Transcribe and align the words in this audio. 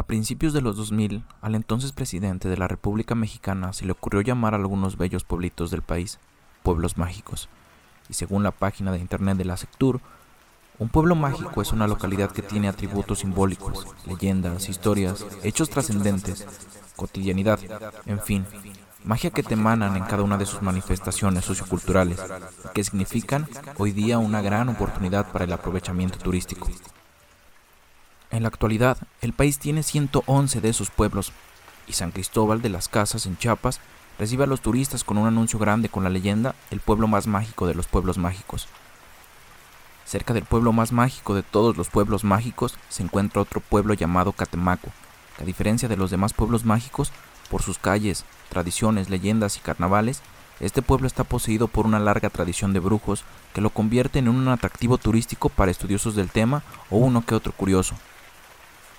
A 0.00 0.04
principios 0.04 0.54
de 0.54 0.62
los 0.62 0.78
2000, 0.78 1.24
al 1.42 1.54
entonces 1.54 1.92
presidente 1.92 2.48
de 2.48 2.56
la 2.56 2.66
República 2.66 3.14
Mexicana 3.14 3.74
se 3.74 3.84
le 3.84 3.92
ocurrió 3.92 4.22
llamar 4.22 4.54
a 4.54 4.56
algunos 4.56 4.96
bellos 4.96 5.24
pueblitos 5.24 5.70
del 5.70 5.82
país 5.82 6.18
pueblos 6.62 6.96
mágicos. 6.96 7.50
Y 8.08 8.14
según 8.14 8.42
la 8.42 8.50
página 8.50 8.92
de 8.92 8.98
internet 8.98 9.36
de 9.36 9.44
la 9.44 9.58
Sectur, 9.58 10.00
un 10.78 10.88
pueblo 10.88 11.16
mágico 11.16 11.60
es 11.60 11.72
una 11.72 11.86
localidad 11.86 12.30
que 12.30 12.40
tiene 12.40 12.68
atributos 12.68 13.18
simbólicos, 13.18 13.86
leyendas, 14.06 14.70
historias, 14.70 15.26
hechos 15.42 15.68
trascendentes, 15.68 16.46
cotidianidad, 16.96 17.60
en 18.06 18.20
fin, 18.20 18.46
magia 19.04 19.28
que 19.28 19.42
te 19.42 19.52
emanan 19.52 19.98
en 19.98 20.04
cada 20.04 20.22
una 20.22 20.38
de 20.38 20.46
sus 20.46 20.62
manifestaciones 20.62 21.44
socioculturales, 21.44 22.18
que 22.72 22.84
significan 22.84 23.46
hoy 23.76 23.92
día 23.92 24.16
una 24.16 24.40
gran 24.40 24.70
oportunidad 24.70 25.30
para 25.30 25.44
el 25.44 25.52
aprovechamiento 25.52 26.18
turístico. 26.18 26.70
En 28.30 28.42
la 28.42 28.48
actualidad, 28.48 28.96
el 29.22 29.32
país 29.32 29.58
tiene 29.58 29.82
111 29.82 30.60
de 30.60 30.68
esos 30.68 30.90
pueblos, 30.90 31.32
y 31.88 31.94
San 31.94 32.12
Cristóbal 32.12 32.62
de 32.62 32.68
las 32.68 32.86
Casas 32.88 33.26
en 33.26 33.36
Chiapas 33.36 33.80
recibe 34.20 34.44
a 34.44 34.46
los 34.46 34.60
turistas 34.60 35.02
con 35.02 35.18
un 35.18 35.26
anuncio 35.26 35.58
grande 35.58 35.88
con 35.88 36.04
la 36.04 36.10
leyenda 36.10 36.54
El 36.70 36.80
pueblo 36.80 37.08
más 37.08 37.26
mágico 37.26 37.66
de 37.66 37.74
los 37.74 37.88
pueblos 37.88 38.18
mágicos. 38.18 38.68
Cerca 40.04 40.32
del 40.32 40.44
pueblo 40.44 40.72
más 40.72 40.92
mágico 40.92 41.34
de 41.34 41.42
todos 41.42 41.76
los 41.76 41.88
pueblos 41.88 42.22
mágicos 42.22 42.76
se 42.88 43.02
encuentra 43.02 43.42
otro 43.42 43.60
pueblo 43.60 43.94
llamado 43.94 44.32
Catemaco, 44.32 44.90
a 45.40 45.44
diferencia 45.44 45.88
de 45.88 45.96
los 45.96 46.12
demás 46.12 46.32
pueblos 46.32 46.64
mágicos, 46.64 47.12
por 47.50 47.62
sus 47.62 47.78
calles, 47.78 48.24
tradiciones, 48.48 49.10
leyendas 49.10 49.56
y 49.56 49.60
carnavales, 49.60 50.22
este 50.60 50.82
pueblo 50.82 51.06
está 51.06 51.24
poseído 51.24 51.66
por 51.68 51.86
una 51.86 51.98
larga 51.98 52.30
tradición 52.30 52.72
de 52.72 52.80
brujos 52.80 53.24
que 53.54 53.62
lo 53.62 53.70
convierte 53.70 54.18
en 54.18 54.28
un 54.28 54.46
atractivo 54.48 54.98
turístico 54.98 55.48
para 55.48 55.70
estudiosos 55.70 56.14
del 56.14 56.28
tema 56.28 56.62
o 56.90 56.98
uno 56.98 57.24
que 57.24 57.34
otro 57.34 57.52
curioso. 57.52 57.96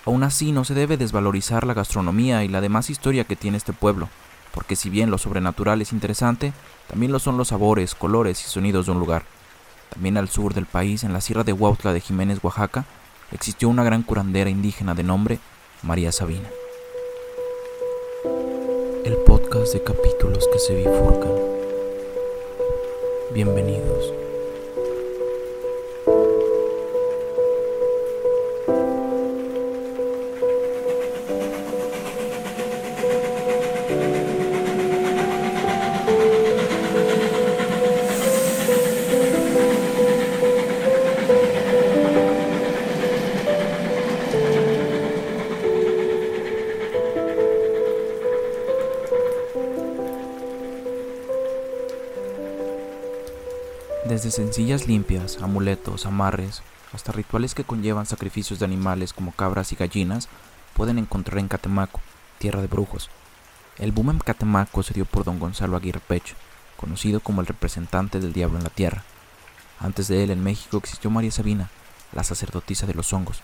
Aún 0.06 0.24
así 0.24 0.52
no 0.52 0.64
se 0.64 0.74
debe 0.74 0.98
desvalorizar 0.98 1.66
la 1.66 1.76
gastronomía 1.76 2.44
y 2.44 2.48
la 2.48 2.62
demás 2.62 2.90
historia 2.90 3.24
que 3.24 3.36
tiene 3.36 3.58
este 3.58 3.74
pueblo, 3.74 4.10
porque 4.54 4.76
si 4.76 4.90
bien 4.90 5.12
lo 5.12 5.18
sobrenatural 5.18 5.82
es 5.82 5.94
interesante, 5.94 6.54
también 6.88 7.12
lo 7.12 7.20
son 7.20 7.38
los 7.38 7.50
sabores, 7.50 7.94
colores 7.94 8.44
y 8.44 8.50
sonidos 8.50 8.88
de 8.88 8.94
un 8.94 9.00
lugar. 9.00 9.24
También 9.90 10.18
al 10.18 10.30
sur 10.30 10.54
del 10.54 10.66
país, 10.66 11.04
en 11.04 11.14
la 11.14 11.22
sierra 11.22 11.44
de 11.44 11.54
Huautla 11.54 11.94
de 11.94 12.02
Jiménez, 12.02 12.40
Oaxaca, 12.42 12.86
existió 13.32 13.70
una 13.70 13.84
gran 13.84 14.04
curandera 14.04 14.50
indígena 14.50 14.96
de 14.96 15.04
nombre 15.04 15.40
María 15.84 16.12
Sabina. 16.12 16.50
El 19.06 19.18
podcast 19.26 19.74
de 19.74 19.84
capítulos 19.84 20.48
que 20.52 20.60
se 20.60 20.76
bifurcan. 20.76 21.32
Bienvenidos. 23.34 24.21
Sencillas 54.62 54.88
limpias, 54.88 55.40
amuletos, 55.42 56.06
amarres, 56.06 56.62
hasta 56.94 57.12
rituales 57.12 57.56
que 57.56 57.64
conllevan 57.64 58.06
sacrificios 58.06 58.60
de 58.60 58.66
animales 58.66 59.12
como 59.12 59.32
cabras 59.32 59.72
y 59.72 59.76
gallinas, 59.76 60.30
pueden 60.76 61.00
encontrar 61.00 61.40
en 61.40 61.48
Catemaco, 61.48 62.00
tierra 62.38 62.62
de 62.62 62.68
brujos. 62.68 63.10
El 63.80 63.92
boom 63.92 64.12
en 64.12 64.20
Catemaco 64.20 64.84
se 64.84 64.94
dio 64.94 65.06
por 65.06 65.24
don 65.24 65.40
Gonzalo 65.40 65.76
Aguirre 65.76 66.00
Pech, 66.00 66.36
conocido 66.78 67.22
como 67.22 67.42
el 67.42 67.48
representante 67.48 68.20
del 68.20 68.34
diablo 68.34 68.60
en 68.60 68.64
la 68.64 68.70
tierra. 68.70 69.04
Antes 69.80 70.08
de 70.08 70.24
él 70.24 70.30
en 70.30 70.44
México 70.44 70.78
existió 70.78 71.10
María 71.10 71.32
Sabina, 71.32 71.72
la 72.14 72.24
sacerdotisa 72.24 72.86
de 72.86 72.94
los 72.94 73.12
hongos, 73.14 73.42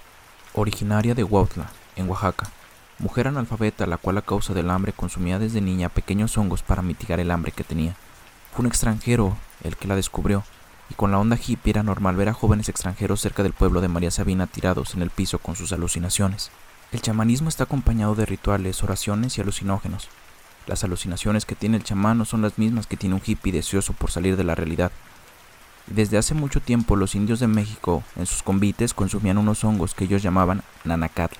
originaria 0.53 1.15
de 1.15 1.23
Huautla, 1.23 1.71
en 1.95 2.07
Oaxaca, 2.07 2.51
mujer 2.99 3.27
analfabeta 3.27 3.87
la 3.87 3.97
cual 3.97 4.19
a 4.19 4.21
causa 4.21 4.53
del 4.53 4.69
hambre 4.69 4.93
consumía 4.93 5.39
desde 5.39 5.61
niña 5.61 5.89
pequeños 5.89 6.37
hongos 6.37 6.61
para 6.61 6.83
mitigar 6.83 7.19
el 7.19 7.31
hambre 7.31 7.53
que 7.53 7.63
tenía. 7.63 7.95
Fue 8.53 8.61
un 8.61 8.67
extranjero 8.67 9.35
el 9.63 9.77
que 9.77 9.87
la 9.87 9.95
descubrió 9.95 10.43
y 10.89 10.95
con 10.95 11.11
la 11.11 11.19
onda 11.19 11.37
hippie 11.37 11.71
era 11.71 11.83
normal 11.83 12.15
ver 12.15 12.29
a 12.29 12.33
jóvenes 12.33 12.69
extranjeros 12.69 13.21
cerca 13.21 13.43
del 13.43 13.53
pueblo 13.53 13.81
de 13.81 13.87
María 13.87 14.11
Sabina 14.11 14.47
tirados 14.47 14.93
en 14.95 15.01
el 15.01 15.09
piso 15.09 15.39
con 15.39 15.55
sus 15.55 15.71
alucinaciones. 15.73 16.51
El 16.91 17.01
chamanismo 17.01 17.49
está 17.49 17.65
acompañado 17.65 18.15
de 18.15 18.25
rituales, 18.25 18.81
oraciones 18.83 19.37
y 19.37 19.41
alucinógenos. 19.41 20.07
Las 20.67 20.83
alucinaciones 20.83 21.45
que 21.45 21.55
tiene 21.55 21.77
el 21.77 21.83
chamán 21.83 22.17
no 22.17 22.25
son 22.25 22.41
las 22.41 22.57
mismas 22.57 22.87
que 22.87 22.97
tiene 22.97 23.15
un 23.15 23.21
hippie 23.25 23.51
deseoso 23.51 23.93
por 23.93 24.11
salir 24.11 24.37
de 24.37 24.43
la 24.43 24.55
realidad. 24.55 24.91
Desde 25.87 26.17
hace 26.17 26.33
mucho 26.33 26.59
tiempo 26.59 26.95
los 26.95 27.15
indios 27.15 27.39
de 27.39 27.47
México 27.47 28.03
en 28.15 28.25
sus 28.25 28.43
convites 28.43 28.93
consumían 28.93 29.37
unos 29.37 29.63
hongos 29.63 29.93
que 29.93 30.03
ellos 30.05 30.21
llamaban 30.21 30.63
nanacatl, 30.83 31.37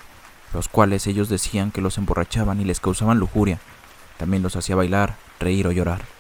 los 0.54 0.70
cuales 0.70 1.08
ellos 1.08 1.28
decían 1.28 1.72
que 1.72 1.82
los 1.82 1.98
emborrachaban 1.98 2.62
y 2.62 2.66
les 2.66 2.80
causaban 2.80 3.20
lujuria. 3.20 3.60
También 4.18 4.44
los 4.44 4.56
hacía 4.56 4.76
bailar, 4.76 5.18
reír 5.40 5.68
o 5.68 5.72
llorar. 5.72 6.17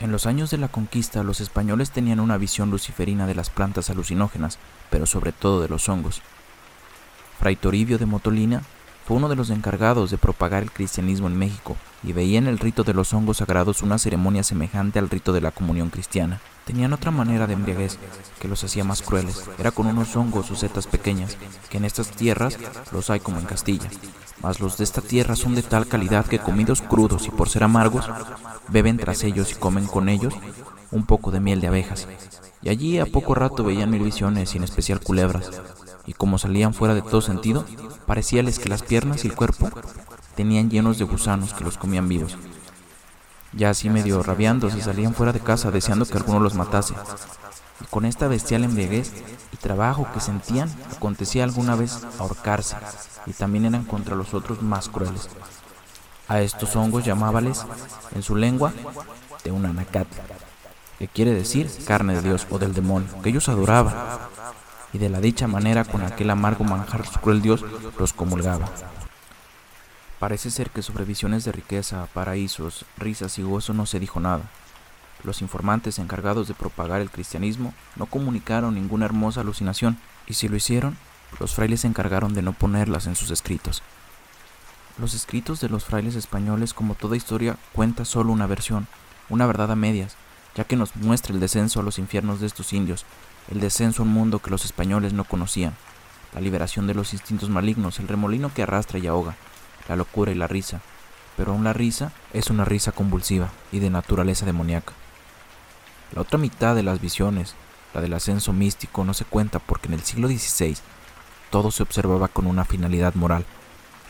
En 0.00 0.12
los 0.12 0.24
años 0.26 0.50
de 0.50 0.58
la 0.58 0.68
conquista 0.68 1.22
los 1.22 1.40
españoles 1.40 1.90
tenían 1.90 2.20
una 2.20 2.38
visión 2.38 2.70
luciferina 2.70 3.26
de 3.26 3.34
las 3.34 3.50
plantas 3.50 3.90
alucinógenas, 3.90 4.58
pero 4.88 5.04
sobre 5.06 5.32
todo 5.32 5.60
de 5.60 5.68
los 5.68 5.88
hongos. 5.88 6.22
Fray 7.38 7.56
Toribio 7.56 7.98
de 7.98 8.06
Motolina 8.06 8.62
fue 9.06 9.18
uno 9.18 9.28
de 9.28 9.36
los 9.36 9.50
encargados 9.50 10.10
de 10.10 10.18
propagar 10.18 10.62
el 10.62 10.72
cristianismo 10.72 11.26
en 11.26 11.38
México 11.38 11.76
y 12.02 12.12
veía 12.12 12.38
en 12.38 12.46
el 12.46 12.58
rito 12.58 12.82
de 12.82 12.94
los 12.94 13.12
hongos 13.12 13.38
sagrados 13.38 13.82
una 13.82 13.98
ceremonia 13.98 14.42
semejante 14.42 14.98
al 14.98 15.10
rito 15.10 15.32
de 15.32 15.40
la 15.40 15.50
comunión 15.50 15.90
cristiana. 15.90 16.40
Tenían 16.64 16.92
otra 16.92 17.10
manera 17.10 17.46
de 17.46 17.54
embriaguez 17.54 17.98
que 18.40 18.48
los 18.48 18.62
hacía 18.64 18.84
más 18.84 19.02
crueles. 19.02 19.48
Era 19.58 19.70
con 19.70 19.86
unos 19.86 20.14
hongos 20.16 20.50
o 20.50 20.56
setas 20.56 20.86
pequeñas, 20.86 21.36
que 21.68 21.78
en 21.78 21.84
estas 21.84 22.10
tierras 22.10 22.58
los 22.92 23.10
hay 23.10 23.20
como 23.20 23.38
en 23.38 23.46
Castilla. 23.46 23.90
Mas 24.42 24.60
los 24.60 24.78
de 24.78 24.84
esta 24.84 25.02
tierra 25.02 25.36
son 25.36 25.54
de 25.54 25.62
tal 25.62 25.86
calidad 25.86 26.26
que 26.26 26.38
comidos 26.38 26.80
crudos 26.80 27.26
y 27.26 27.30
por 27.30 27.48
ser 27.48 27.64
amargos, 27.64 28.08
beben 28.68 28.96
tras 28.96 29.24
ellos 29.24 29.52
y 29.52 29.56
comen 29.56 29.86
con 29.86 30.08
ellos 30.08 30.34
un 30.92 31.04
poco 31.04 31.30
de 31.30 31.40
miel 31.40 31.60
de 31.60 31.66
abejas. 31.66 32.08
Y 32.62 32.68
allí 32.68 32.98
a 32.98 33.06
poco 33.06 33.34
rato 33.34 33.64
veían 33.64 33.90
mil 33.90 34.02
visiones 34.02 34.54
y 34.54 34.58
en 34.58 34.64
especial 34.64 35.00
culebras. 35.00 35.50
Y 36.06 36.14
como 36.14 36.38
salían 36.38 36.74
fuera 36.74 36.94
de 36.94 37.02
todo 37.02 37.20
sentido, 37.20 37.64
parecíales 38.06 38.58
que 38.58 38.68
las 38.68 38.82
piernas 38.82 39.24
y 39.24 39.28
el 39.28 39.34
cuerpo 39.34 39.70
tenían 40.34 40.70
llenos 40.70 40.98
de 40.98 41.04
gusanos 41.04 41.54
que 41.54 41.64
los 41.64 41.78
comían 41.78 42.08
vivos. 42.08 42.36
Ya 43.52 43.70
así 43.70 43.90
medio 43.90 44.22
rabiando 44.22 44.70
se 44.70 44.80
salían 44.80 45.14
fuera 45.14 45.32
de 45.32 45.40
casa 45.40 45.70
deseando 45.70 46.06
que 46.06 46.16
alguno 46.16 46.40
los 46.40 46.54
matase. 46.54 46.94
Y 47.80 47.84
con 47.86 48.04
esta 48.04 48.28
bestial 48.28 48.64
embriaguez 48.64 49.12
y 49.52 49.56
trabajo 49.56 50.06
que 50.14 50.20
sentían, 50.20 50.70
acontecía 50.94 51.44
alguna 51.44 51.74
vez 51.74 51.98
ahorcarse, 52.18 52.76
y 53.26 53.32
también 53.32 53.64
eran 53.64 53.84
contra 53.84 54.14
los 54.14 54.34
otros 54.34 54.62
más 54.62 54.88
crueles. 54.88 55.28
A 56.28 56.40
estos 56.42 56.76
hongos 56.76 57.04
llamábales, 57.04 57.66
en 58.14 58.22
su 58.22 58.36
lengua, 58.36 58.72
de 59.42 59.50
un 59.50 59.66
anacat, 59.66 60.06
que 60.98 61.08
quiere 61.08 61.32
decir 61.32 61.70
carne 61.86 62.14
de 62.14 62.22
Dios 62.22 62.46
o 62.50 62.58
del 62.58 62.74
demonio, 62.74 63.08
que 63.22 63.30
ellos 63.30 63.48
adoraban, 63.48 63.94
y 64.92 64.98
de 64.98 65.08
la 65.08 65.20
dicha 65.20 65.48
manera 65.48 65.84
con 65.84 66.02
aquel 66.02 66.30
amargo 66.30 66.62
manjar 66.62 67.06
su 67.06 67.18
cruel 67.20 67.42
Dios 67.42 67.64
los 67.98 68.12
comulgaba. 68.12 68.68
Parece 70.20 70.50
ser 70.50 70.68
que 70.68 70.82
sobre 70.82 71.06
visiones 71.06 71.44
de 71.44 71.52
riqueza, 71.52 72.06
paraísos, 72.12 72.84
risas 72.98 73.38
y 73.38 73.42
gozo 73.42 73.72
no 73.72 73.86
se 73.86 73.98
dijo 73.98 74.20
nada. 74.20 74.50
Los 75.24 75.40
informantes 75.40 75.98
encargados 75.98 76.46
de 76.46 76.52
propagar 76.52 77.00
el 77.00 77.10
cristianismo 77.10 77.72
no 77.96 78.04
comunicaron 78.04 78.74
ninguna 78.74 79.06
hermosa 79.06 79.40
alucinación, 79.40 79.96
y 80.26 80.34
si 80.34 80.46
lo 80.48 80.56
hicieron, 80.56 80.98
los 81.38 81.54
frailes 81.54 81.80
se 81.80 81.86
encargaron 81.86 82.34
de 82.34 82.42
no 82.42 82.52
ponerlas 82.52 83.06
en 83.06 83.16
sus 83.16 83.30
escritos. 83.30 83.82
Los 84.98 85.14
escritos 85.14 85.58
de 85.62 85.70
los 85.70 85.86
frailes 85.86 86.16
españoles, 86.16 86.74
como 86.74 86.94
toda 86.94 87.16
historia, 87.16 87.56
cuenta 87.72 88.04
solo 88.04 88.30
una 88.30 88.46
versión, 88.46 88.88
una 89.30 89.46
verdad 89.46 89.72
a 89.72 89.76
medias, 89.76 90.16
ya 90.54 90.64
que 90.64 90.76
nos 90.76 90.96
muestra 90.96 91.32
el 91.32 91.40
descenso 91.40 91.80
a 91.80 91.82
los 91.82 91.98
infiernos 91.98 92.40
de 92.40 92.46
estos 92.46 92.74
indios, 92.74 93.06
el 93.50 93.60
descenso 93.60 94.02
a 94.02 94.04
un 94.04 94.12
mundo 94.12 94.40
que 94.40 94.50
los 94.50 94.66
españoles 94.66 95.14
no 95.14 95.24
conocían, 95.24 95.74
la 96.34 96.42
liberación 96.42 96.86
de 96.86 96.92
los 96.92 97.14
instintos 97.14 97.48
malignos, 97.48 98.00
el 98.00 98.08
remolino 98.08 98.52
que 98.52 98.64
arrastra 98.64 98.98
y 98.98 99.06
ahoga, 99.06 99.34
la 99.90 99.96
locura 99.96 100.30
y 100.30 100.36
la 100.36 100.46
risa, 100.46 100.80
pero 101.36 101.50
aún 101.50 101.64
la 101.64 101.72
risa 101.72 102.12
es 102.32 102.48
una 102.48 102.64
risa 102.64 102.92
convulsiva 102.92 103.50
y 103.72 103.80
de 103.80 103.90
naturaleza 103.90 104.46
demoníaca. 104.46 104.92
La 106.14 106.20
otra 106.20 106.38
mitad 106.38 106.76
de 106.76 106.84
las 106.84 107.00
visiones, 107.00 107.56
la 107.92 108.00
del 108.00 108.14
ascenso 108.14 108.52
místico, 108.52 109.04
no 109.04 109.14
se 109.14 109.24
cuenta 109.24 109.58
porque 109.58 109.88
en 109.88 109.94
el 109.94 110.02
siglo 110.02 110.28
XVI 110.28 110.76
todo 111.50 111.72
se 111.72 111.82
observaba 111.82 112.28
con 112.28 112.46
una 112.46 112.64
finalidad 112.64 113.14
moral. 113.14 113.44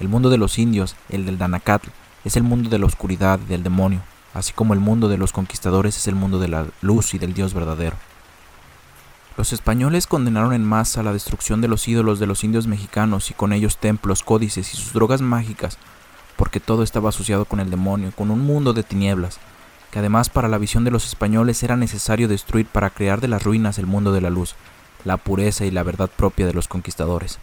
El 0.01 0.11
mundo 0.11 0.29
de 0.29 0.37
los 0.37 0.59
indios, 0.59 0.97
el 1.09 1.25
del 1.25 1.39
Danacatl, 1.39 1.89
es 2.27 2.37
el 2.37 2.43
mundo 2.43 2.69
de 2.69 2.79
la 2.79 2.85
oscuridad 2.85 3.41
y 3.43 3.49
del 3.49 3.63
demonio, 3.63 4.03
así 4.35 4.53
como 4.53 4.75
el 4.75 4.81
mundo 4.81 5.09
de 5.09 5.17
los 5.17 5.33
conquistadores 5.33 5.97
es 5.97 6.07
el 6.09 6.15
mundo 6.15 6.39
de 6.39 6.49
la 6.49 6.67
luz 6.83 7.15
y 7.15 7.19
del 7.19 7.33
Dios 7.33 7.55
verdadero. 7.55 7.97
Los 9.37 9.53
españoles 9.53 10.07
condenaron 10.07 10.53
en 10.53 10.65
masa 10.65 11.03
la 11.03 11.13
destrucción 11.13 11.61
de 11.61 11.69
los 11.69 11.87
ídolos 11.89 12.19
de 12.19 12.27
los 12.27 12.45
indios 12.45 12.67
mexicanos 12.67 13.31
y 13.31 13.35
con 13.35 13.53
ellos 13.53 13.79
templos, 13.79 14.23
códices 14.23 14.75
y 14.75 14.77
sus 14.77 14.93
drogas 14.93 15.23
mágicas, 15.23 15.79
porque 16.37 16.61
todo 16.61 16.83
estaba 16.83 17.11
asociado 17.11 17.45
con 17.45 17.61
el 17.61 17.71
demonio, 17.71 18.13
con 18.17 18.31
un 18.31 18.41
mundo 18.41 18.73
de 18.73 18.83
tinieblas, 18.83 19.39
que 19.91 19.99
además 19.99 20.31
para 20.31 20.49
la 20.49 20.59
visión 20.59 20.85
de 20.85 20.91
los 20.91 21.07
españoles 21.07 21.63
era 21.63 21.77
necesario 21.77 22.29
destruir 22.29 22.67
para 22.67 22.91
crear 22.91 23.21
de 23.21 23.29
las 23.29 23.43
ruinas 23.43 23.79
el 23.79 23.87
mundo 23.87 24.13
de 24.13 24.21
la 24.21 24.31
luz, 24.31 24.55
la 25.05 25.17
pureza 25.17 25.65
y 25.65 25.71
la 25.71 25.83
verdad 25.83 26.11
propia 26.15 26.47
de 26.47 26.55
los 26.55 26.69
conquistadores. 26.69 27.39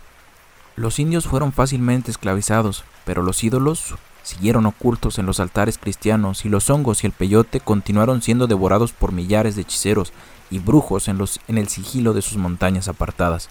Los 0.76 1.00
indios 1.00 1.26
fueron 1.26 1.54
fácilmente 1.54 2.12
esclavizados, 2.12 2.84
pero 3.06 3.24
los 3.24 3.44
ídolos 3.44 3.96
siguieron 4.28 4.66
ocultos 4.66 5.20
en 5.20 5.26
los 5.26 5.40
altares 5.40 5.78
cristianos 5.78 6.44
y 6.44 6.50
los 6.50 6.70
hongos 6.70 7.04
y 7.04 7.08
el 7.08 7.14
peyote 7.14 7.62
continuaron 7.62 8.22
siendo 8.22 8.46
devorados 8.46 8.92
por 8.92 9.14
millares 9.14 9.56
de 9.56 9.62
hechiceros 9.62 10.12
y 10.52 10.60
brujos 10.60 11.08
en, 11.08 11.18
los, 11.18 11.40
en 11.48 11.58
el 11.58 11.70
sigilo 11.70 12.14
de 12.14 12.22
sus 12.22 12.38
montañas 12.38 12.90
apartadas. 12.90 13.50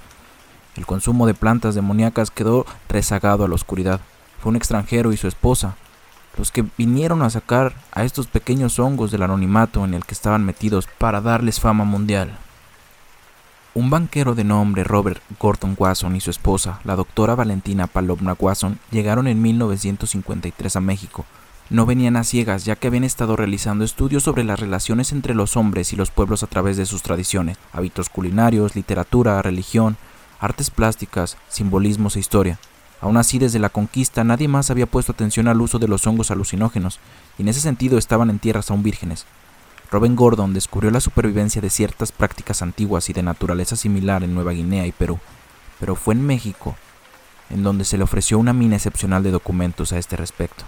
El 0.77 0.85
consumo 0.85 1.27
de 1.27 1.33
plantas 1.33 1.75
demoníacas 1.75 2.31
quedó 2.31 2.67
rezagado 2.91 3.47
a 3.47 3.49
la 3.49 3.55
oscuridad. 3.55 4.03
Fue 4.39 4.51
un 4.51 4.57
extranjero 4.57 5.15
y 5.15 5.17
su 5.17 5.29
esposa 5.29 5.77
los 6.37 6.53
que 6.53 6.67
vinieron 6.77 7.23
a 7.23 7.31
sacar 7.31 7.75
a 7.93 8.05
estos 8.05 8.27
pequeños 8.27 8.79
hongos 8.79 9.11
del 9.11 9.23
anonimato 9.23 9.83
en 9.83 9.95
el 9.95 10.05
que 10.05 10.13
estaban 10.13 10.45
metidos 10.45 10.87
para 10.99 11.23
darles 11.23 11.59
fama 11.59 11.85
mundial. 11.85 12.37
Un 13.77 13.91
banquero 13.91 14.35
de 14.35 14.43
nombre 14.43 14.85
Robert 14.85 15.21
Gordon 15.39 15.75
Wasson 15.77 16.17
y 16.17 16.23
su 16.23 16.31
esposa, 16.31 16.81
la 16.85 16.97
doctora 16.97 17.35
Valentina 17.35 17.87
Palomna 17.87 18.33
Wasson, 18.33 18.79
llegaron 18.91 19.27
en 19.27 19.43
1953 19.43 20.77
a 20.77 20.81
México. 20.81 21.27
No 21.69 21.85
venían 21.85 22.17
a 22.17 22.25
ciegas, 22.25 22.65
ya 22.65 22.77
que 22.77 22.87
habían 22.87 23.05
estado 23.05 23.37
realizando 23.37 23.85
estudios 23.85 24.23
sobre 24.23 24.45
las 24.45 24.61
relaciones 24.61 25.13
entre 25.13 25.35
los 25.35 25.59
hombres 25.59 25.93
y 25.93 25.97
los 25.97 26.11
pueblos 26.11 26.43
a 26.43 26.47
través 26.47 26.79
de 26.79 26.87
sus 26.87 27.03
tradiciones, 27.03 27.59
hábitos 27.75 28.09
culinarios, 28.09 28.77
literatura, 28.77 29.43
religión, 29.43 29.99
artes 30.41 30.71
plásticas, 30.71 31.37
simbolismos 31.51 32.17
e 32.17 32.21
historia. 32.21 32.59
Aún 33.03 33.19
así, 33.19 33.39
desde 33.39 33.59
la 33.59 33.69
conquista 33.69 34.25
nadie 34.25 34.49
más 34.49 34.71
había 34.71 34.87
puesto 34.87 35.13
atención 35.13 35.49
al 35.49 35.61
uso 35.61 35.79
de 35.79 35.89
los 35.89 36.07
hongos 36.07 36.31
alucinógenos, 36.31 36.99
y 37.37 37.43
en 37.43 37.49
ese 37.49 37.61
sentido 37.61 37.99
estaban 37.99 38.31
en 38.31 38.39
tierras 38.39 38.71
aún 38.71 38.83
vírgenes. 38.83 39.27
Robin 39.91 40.17
Gordon 40.17 40.53
descubrió 40.53 40.91
la 40.91 41.01
supervivencia 41.01 41.63
de 41.63 41.71
ciertas 41.71 42.11
prácticas 42.11 42.63
antiguas 42.63 43.09
y 43.09 43.13
de 43.13 43.23
naturaleza 43.23 43.77
similar 43.77 44.25
en 44.25 44.35
Nueva 44.35 44.53
Guinea 44.53 44.87
y 44.87 44.93
Perú, 44.93 45.19
pero 45.79 45.95
fue 45.95 46.15
en 46.15 46.27
México 46.27 46.77
en 47.51 47.63
donde 47.63 47.85
se 47.85 47.97
le 47.97 48.05
ofreció 48.05 48.39
una 48.39 48.53
mina 48.53 48.77
excepcional 48.77 49.23
de 49.23 49.31
documentos 49.31 49.93
a 49.93 49.99
este 49.99 50.17
respecto. 50.17 50.65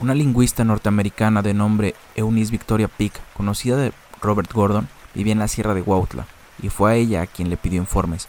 Una 0.00 0.14
lingüista 0.14 0.64
norteamericana 0.64 1.42
de 1.42 1.54
nombre 1.54 1.94
Eunice 2.14 2.52
Victoria 2.52 2.88
Peak, 2.88 3.12
conocida 3.34 3.76
de 3.76 3.92
Robert 4.20 4.52
Gordon, 4.52 4.88
vivía 5.14 5.32
en 5.32 5.38
la 5.38 5.48
sierra 5.48 5.74
de 5.74 5.82
Huautla, 5.82 6.26
y 6.62 6.68
fue 6.68 6.92
a 6.92 6.94
ella 6.96 7.22
a 7.22 7.26
quien 7.26 7.48
le 7.48 7.56
pidió 7.56 7.80
informes. 7.80 8.28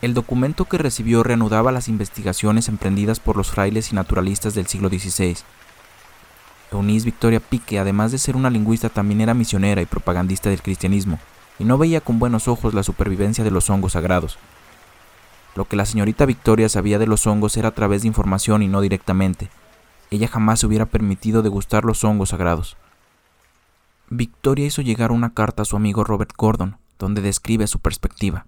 El 0.00 0.14
documento 0.14 0.64
que 0.64 0.78
recibió 0.78 1.22
reanudaba 1.22 1.72
las 1.72 1.88
investigaciones 1.88 2.68
emprendidas 2.68 3.20
por 3.20 3.36
los 3.36 3.50
frailes 3.50 3.92
y 3.92 3.94
naturalistas 3.94 4.54
del 4.54 4.66
siglo 4.66 4.88
XVI, 4.88 5.36
Eunice 6.70 7.06
Victoria 7.06 7.40
Pique, 7.40 7.78
además 7.78 8.12
de 8.12 8.18
ser 8.18 8.36
una 8.36 8.50
lingüista, 8.50 8.88
también 8.88 9.20
era 9.20 9.34
misionera 9.34 9.80
y 9.80 9.86
propagandista 9.86 10.50
del 10.50 10.62
cristianismo, 10.62 11.18
y 11.58 11.64
no 11.64 11.78
veía 11.78 12.00
con 12.00 12.18
buenos 12.18 12.48
ojos 12.48 12.74
la 12.74 12.82
supervivencia 12.82 13.42
de 13.42 13.50
los 13.50 13.70
hongos 13.70 13.92
sagrados. 13.92 14.38
Lo 15.54 15.64
que 15.64 15.76
la 15.76 15.86
señorita 15.86 16.26
Victoria 16.26 16.68
sabía 16.68 16.98
de 16.98 17.06
los 17.06 17.26
hongos 17.26 17.56
era 17.56 17.68
a 17.68 17.74
través 17.74 18.02
de 18.02 18.08
información 18.08 18.62
y 18.62 18.68
no 18.68 18.80
directamente. 18.80 19.48
Ella 20.10 20.28
jamás 20.28 20.60
se 20.60 20.66
hubiera 20.66 20.86
permitido 20.86 21.42
degustar 21.42 21.84
los 21.84 22.04
hongos 22.04 22.28
sagrados. 22.28 22.76
Victoria 24.10 24.66
hizo 24.66 24.82
llegar 24.82 25.10
una 25.10 25.34
carta 25.34 25.62
a 25.62 25.64
su 25.64 25.76
amigo 25.76 26.04
Robert 26.04 26.32
Gordon, 26.36 26.76
donde 26.98 27.22
describe 27.22 27.66
su 27.66 27.78
perspectiva. 27.78 28.46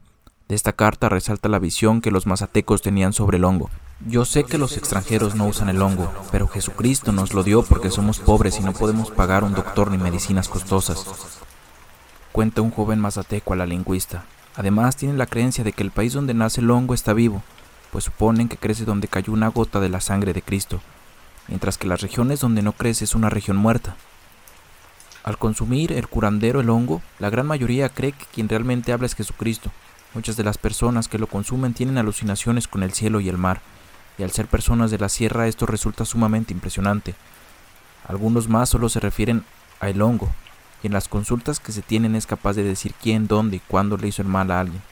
De 0.50 0.56
esta 0.56 0.72
carta 0.72 1.08
resalta 1.08 1.48
la 1.48 1.60
visión 1.60 2.00
que 2.00 2.10
los 2.10 2.26
mazatecos 2.26 2.82
tenían 2.82 3.12
sobre 3.12 3.36
el 3.36 3.44
hongo, 3.44 3.70
yo 4.04 4.24
sé 4.24 4.42
que 4.42 4.58
los 4.58 4.76
extranjeros 4.76 5.36
no 5.36 5.46
usan 5.46 5.68
el 5.68 5.80
hongo, 5.80 6.12
pero 6.32 6.48
Jesucristo 6.48 7.12
nos 7.12 7.34
lo 7.34 7.44
dio 7.44 7.62
porque 7.62 7.88
somos 7.88 8.18
pobres 8.18 8.58
y 8.58 8.62
no 8.64 8.72
podemos 8.72 9.12
pagar 9.12 9.44
un 9.44 9.54
doctor 9.54 9.92
ni 9.92 9.96
medicinas 9.96 10.48
costosas. 10.48 11.06
Cuenta 12.32 12.62
un 12.62 12.72
joven 12.72 12.98
mazateco 12.98 13.52
a 13.52 13.56
la 13.56 13.64
lingüista. 13.64 14.24
Además 14.56 14.96
tiene 14.96 15.16
la 15.16 15.26
creencia 15.26 15.62
de 15.62 15.72
que 15.72 15.84
el 15.84 15.92
país 15.92 16.14
donde 16.14 16.34
nace 16.34 16.62
el 16.62 16.70
hongo 16.72 16.94
está 16.94 17.12
vivo, 17.12 17.44
pues 17.92 18.02
suponen 18.02 18.48
que 18.48 18.56
crece 18.56 18.84
donde 18.84 19.06
cayó 19.06 19.32
una 19.32 19.46
gota 19.46 19.78
de 19.78 19.88
la 19.88 20.00
sangre 20.00 20.32
de 20.32 20.42
Cristo, 20.42 20.80
mientras 21.46 21.78
que 21.78 21.86
las 21.86 22.00
regiones 22.00 22.40
donde 22.40 22.62
no 22.62 22.72
crece 22.72 23.04
es 23.04 23.14
una 23.14 23.30
región 23.30 23.56
muerta. 23.56 23.94
Al 25.22 25.38
consumir 25.38 25.92
el 25.92 26.08
curandero 26.08 26.58
el 26.58 26.70
hongo, 26.70 27.02
la 27.20 27.30
gran 27.30 27.46
mayoría 27.46 27.88
cree 27.88 28.10
que 28.10 28.24
quien 28.34 28.48
realmente 28.48 28.92
habla 28.92 29.06
es 29.06 29.14
Jesucristo. 29.14 29.70
Muchas 30.12 30.36
de 30.36 30.42
las 30.42 30.58
personas 30.58 31.06
que 31.06 31.18
lo 31.18 31.28
consumen 31.28 31.72
tienen 31.72 31.96
alucinaciones 31.96 32.66
con 32.66 32.82
el 32.82 32.92
cielo 32.92 33.20
y 33.20 33.28
el 33.28 33.38
mar, 33.38 33.60
y 34.18 34.24
al 34.24 34.32
ser 34.32 34.48
personas 34.48 34.90
de 34.90 34.98
la 34.98 35.08
sierra 35.08 35.46
esto 35.46 35.66
resulta 35.66 36.04
sumamente 36.04 36.52
impresionante. 36.52 37.14
Algunos 38.08 38.48
más 38.48 38.68
solo 38.68 38.88
se 38.88 38.98
refieren 38.98 39.44
a 39.78 39.88
el 39.88 40.02
hongo, 40.02 40.28
y 40.82 40.88
en 40.88 40.92
las 40.92 41.06
consultas 41.06 41.60
que 41.60 41.70
se 41.70 41.82
tienen 41.82 42.16
es 42.16 42.26
capaz 42.26 42.54
de 42.54 42.64
decir 42.64 42.92
quién, 43.00 43.28
dónde 43.28 43.58
y 43.58 43.60
cuándo 43.60 43.96
le 43.96 44.08
hizo 44.08 44.22
el 44.22 44.28
mal 44.28 44.50
a 44.50 44.58
alguien, 44.58 44.82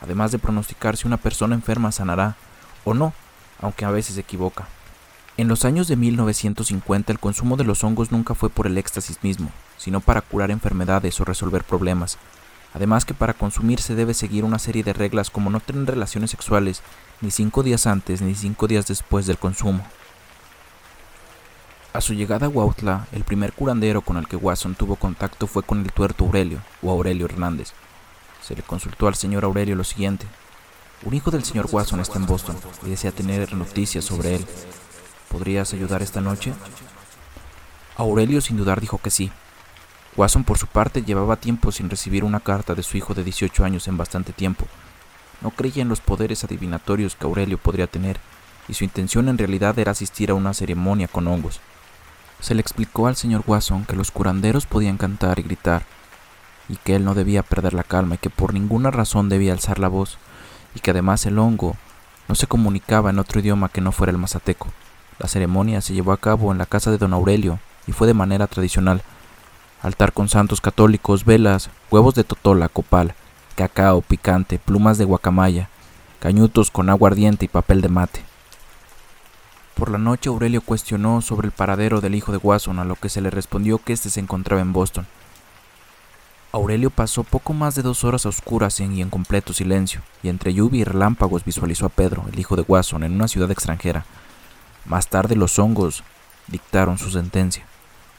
además 0.00 0.30
de 0.30 0.38
pronosticar 0.38 0.96
si 0.96 1.08
una 1.08 1.16
persona 1.16 1.56
enferma 1.56 1.90
sanará 1.90 2.36
o 2.84 2.94
no, 2.94 3.12
aunque 3.60 3.84
a 3.84 3.90
veces 3.90 4.14
se 4.14 4.20
equivoca. 4.20 4.68
En 5.36 5.48
los 5.48 5.64
años 5.64 5.88
de 5.88 5.96
1950 5.96 7.12
el 7.12 7.18
consumo 7.18 7.56
de 7.56 7.64
los 7.64 7.82
hongos 7.84 8.12
nunca 8.12 8.34
fue 8.34 8.48
por 8.48 8.66
el 8.66 8.78
éxtasis 8.78 9.22
mismo, 9.22 9.50
sino 9.76 10.00
para 10.00 10.20
curar 10.20 10.50
enfermedades 10.50 11.20
o 11.20 11.24
resolver 11.24 11.64
problemas, 11.64 12.18
Además 12.74 13.04
que 13.04 13.14
para 13.14 13.34
consumir 13.34 13.80
se 13.80 13.94
debe 13.94 14.14
seguir 14.14 14.44
una 14.44 14.58
serie 14.58 14.82
de 14.82 14.92
reglas 14.92 15.30
como 15.30 15.50
no 15.50 15.60
tener 15.60 15.86
relaciones 15.86 16.30
sexuales 16.30 16.82
ni 17.20 17.30
cinco 17.30 17.62
días 17.62 17.86
antes 17.86 18.20
ni 18.20 18.34
cinco 18.34 18.66
días 18.66 18.86
después 18.86 19.26
del 19.26 19.38
consumo. 19.38 19.84
A 21.94 22.00
su 22.00 22.12
llegada 22.12 22.46
a 22.46 22.48
Huautla, 22.50 23.06
el 23.12 23.24
primer 23.24 23.52
curandero 23.52 24.02
con 24.02 24.18
el 24.18 24.28
que 24.28 24.36
Watson 24.36 24.74
tuvo 24.74 24.96
contacto 24.96 25.46
fue 25.46 25.62
con 25.62 25.80
el 25.80 25.90
tuerto 25.90 26.24
Aurelio, 26.26 26.60
o 26.82 26.90
Aurelio 26.90 27.24
Hernández. 27.24 27.72
Se 28.46 28.54
le 28.54 28.62
consultó 28.62 29.08
al 29.08 29.14
señor 29.14 29.44
Aurelio 29.44 29.74
lo 29.74 29.84
siguiente. 29.84 30.26
Un 31.02 31.14
hijo 31.14 31.30
del 31.30 31.44
señor 31.44 31.68
Watson 31.70 32.00
está 32.00 32.18
en 32.18 32.26
Boston 32.26 32.56
y 32.84 32.90
desea 32.90 33.10
tener 33.10 33.54
noticias 33.54 34.04
sobre 34.04 34.36
él. 34.36 34.46
¿Podrías 35.28 35.72
ayudar 35.72 36.02
esta 36.02 36.20
noche? 36.20 36.52
Aurelio 37.96 38.40
sin 38.40 38.58
dudar 38.58 38.80
dijo 38.80 38.98
que 38.98 39.10
sí, 39.10 39.32
Watson, 40.18 40.42
por 40.42 40.58
su 40.58 40.66
parte, 40.66 41.02
llevaba 41.02 41.36
tiempo 41.36 41.70
sin 41.70 41.88
recibir 41.88 42.24
una 42.24 42.40
carta 42.40 42.74
de 42.74 42.82
su 42.82 42.96
hijo 42.96 43.14
de 43.14 43.22
18 43.22 43.64
años 43.64 43.86
en 43.86 43.96
bastante 43.96 44.32
tiempo. 44.32 44.66
No 45.40 45.50
creía 45.50 45.82
en 45.82 45.88
los 45.88 46.00
poderes 46.00 46.42
adivinatorios 46.42 47.14
que 47.14 47.24
Aurelio 47.24 47.56
podría 47.56 47.86
tener, 47.86 48.18
y 48.66 48.74
su 48.74 48.82
intención 48.82 49.28
en 49.28 49.38
realidad 49.38 49.78
era 49.78 49.92
asistir 49.92 50.32
a 50.32 50.34
una 50.34 50.54
ceremonia 50.54 51.06
con 51.06 51.28
hongos. 51.28 51.60
Se 52.40 52.56
le 52.56 52.60
explicó 52.60 53.06
al 53.06 53.14
señor 53.14 53.44
Watson 53.46 53.84
que 53.84 53.94
los 53.94 54.10
curanderos 54.10 54.66
podían 54.66 54.96
cantar 54.96 55.38
y 55.38 55.42
gritar, 55.42 55.84
y 56.68 56.78
que 56.78 56.96
él 56.96 57.04
no 57.04 57.14
debía 57.14 57.44
perder 57.44 57.72
la 57.72 57.84
calma 57.84 58.16
y 58.16 58.18
que 58.18 58.28
por 58.28 58.54
ninguna 58.54 58.90
razón 58.90 59.28
debía 59.28 59.52
alzar 59.52 59.78
la 59.78 59.86
voz, 59.86 60.18
y 60.74 60.80
que 60.80 60.90
además 60.90 61.24
el 61.26 61.38
hongo 61.38 61.76
no 62.26 62.34
se 62.34 62.48
comunicaba 62.48 63.10
en 63.10 63.20
otro 63.20 63.38
idioma 63.38 63.68
que 63.68 63.80
no 63.80 63.92
fuera 63.92 64.10
el 64.10 64.18
mazateco. 64.18 64.66
La 65.20 65.28
ceremonia 65.28 65.80
se 65.80 65.94
llevó 65.94 66.10
a 66.10 66.16
cabo 66.16 66.50
en 66.50 66.58
la 66.58 66.66
casa 66.66 66.90
de 66.90 66.98
don 66.98 67.12
Aurelio 67.12 67.60
y 67.86 67.92
fue 67.92 68.08
de 68.08 68.14
manera 68.14 68.48
tradicional, 68.48 69.04
altar 69.82 70.12
con 70.12 70.28
santos 70.28 70.60
católicos, 70.60 71.24
velas, 71.24 71.70
huevos 71.90 72.14
de 72.14 72.24
totola, 72.24 72.68
copal, 72.68 73.14
cacao 73.54 74.02
picante, 74.02 74.58
plumas 74.58 74.98
de 74.98 75.04
guacamaya, 75.04 75.68
cañutos 76.20 76.70
con 76.70 76.90
agua 76.90 77.10
ardiente 77.10 77.44
y 77.44 77.48
papel 77.48 77.80
de 77.80 77.88
mate. 77.88 78.24
Por 79.74 79.90
la 79.90 79.98
noche 79.98 80.28
Aurelio 80.28 80.60
cuestionó 80.60 81.20
sobre 81.22 81.46
el 81.46 81.52
paradero 81.52 82.00
del 82.00 82.16
hijo 82.16 82.32
de 82.32 82.38
Watson, 82.38 82.80
a 82.80 82.84
lo 82.84 82.96
que 82.96 83.08
se 83.08 83.20
le 83.20 83.30
respondió 83.30 83.78
que 83.78 83.92
éste 83.92 84.10
se 84.10 84.18
encontraba 84.18 84.60
en 84.60 84.72
Boston. 84.72 85.06
Aurelio 86.50 86.90
pasó 86.90 87.22
poco 87.22 87.52
más 87.52 87.76
de 87.76 87.82
dos 87.82 88.02
horas 88.02 88.26
a 88.26 88.30
oscuras 88.30 88.80
y 88.80 89.00
en 89.00 89.10
completo 89.10 89.52
silencio, 89.52 90.00
y 90.22 90.30
entre 90.30 90.52
lluvia 90.52 90.80
y 90.80 90.84
relámpagos 90.84 91.44
visualizó 91.44 91.86
a 91.86 91.90
Pedro, 91.90 92.24
el 92.32 92.40
hijo 92.40 92.56
de 92.56 92.64
Watson, 92.66 93.04
en 93.04 93.12
una 93.12 93.28
ciudad 93.28 93.52
extranjera. 93.52 94.04
Más 94.84 95.08
tarde 95.08 95.36
los 95.36 95.58
hongos 95.60 96.02
dictaron 96.48 96.98
su 96.98 97.10
sentencia. 97.10 97.67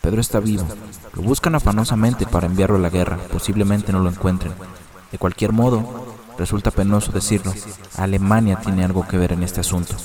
Pedro 0.09 0.21
está 0.21 0.39
vivo. 0.39 0.67
Lo 1.13 1.21
buscan 1.21 1.53
afanosamente 1.53 2.25
para 2.25 2.47
enviarlo 2.47 2.77
a 2.77 2.79
la 2.79 2.89
guerra. 2.89 3.19
Posiblemente 3.31 3.91
no 3.91 3.99
lo 3.99 4.09
encuentren. 4.09 4.51
De 5.11 5.19
cualquier 5.19 5.51
modo, 5.51 6.17
resulta 6.35 6.71
penoso 6.71 7.11
decirlo, 7.11 7.53
Alemania 7.95 8.55
tiene 8.55 8.83
algo 8.83 9.07
que 9.07 9.19
ver 9.19 9.33
en 9.33 9.43
este 9.43 9.59
asunto. 9.59 9.95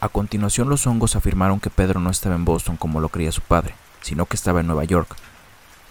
A 0.00 0.08
continuación 0.08 0.70
los 0.70 0.86
hongos 0.86 1.14
afirmaron 1.14 1.60
que 1.60 1.68
Pedro 1.68 2.00
no 2.00 2.08
estaba 2.08 2.36
en 2.36 2.46
Boston 2.46 2.78
como 2.78 3.00
lo 3.00 3.10
creía 3.10 3.32
su 3.32 3.42
padre, 3.42 3.74
sino 4.00 4.24
que 4.24 4.36
estaba 4.36 4.60
en 4.60 4.66
Nueva 4.66 4.84
York. 4.84 5.14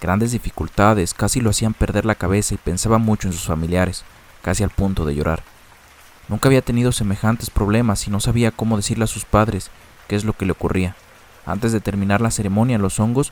Grandes 0.01 0.31
dificultades 0.31 1.13
casi 1.13 1.41
lo 1.41 1.51
hacían 1.51 1.75
perder 1.75 2.05
la 2.05 2.15
cabeza 2.15 2.55
y 2.55 2.57
pensaba 2.57 2.97
mucho 2.97 3.27
en 3.27 3.33
sus 3.33 3.45
familiares, 3.45 4.03
casi 4.41 4.63
al 4.63 4.71
punto 4.71 5.05
de 5.05 5.13
llorar. 5.13 5.43
Nunca 6.27 6.49
había 6.49 6.63
tenido 6.63 6.91
semejantes 6.91 7.51
problemas 7.51 8.07
y 8.07 8.09
no 8.09 8.19
sabía 8.19 8.49
cómo 8.49 8.77
decirle 8.77 9.03
a 9.03 9.07
sus 9.07 9.25
padres 9.25 9.69
qué 10.07 10.15
es 10.15 10.25
lo 10.25 10.33
que 10.33 10.47
le 10.47 10.53
ocurría. 10.53 10.95
Antes 11.45 11.71
de 11.71 11.81
terminar 11.81 12.21
la 12.21 12.31
ceremonia, 12.31 12.77
los 12.77 12.99
hongos 12.99 13.31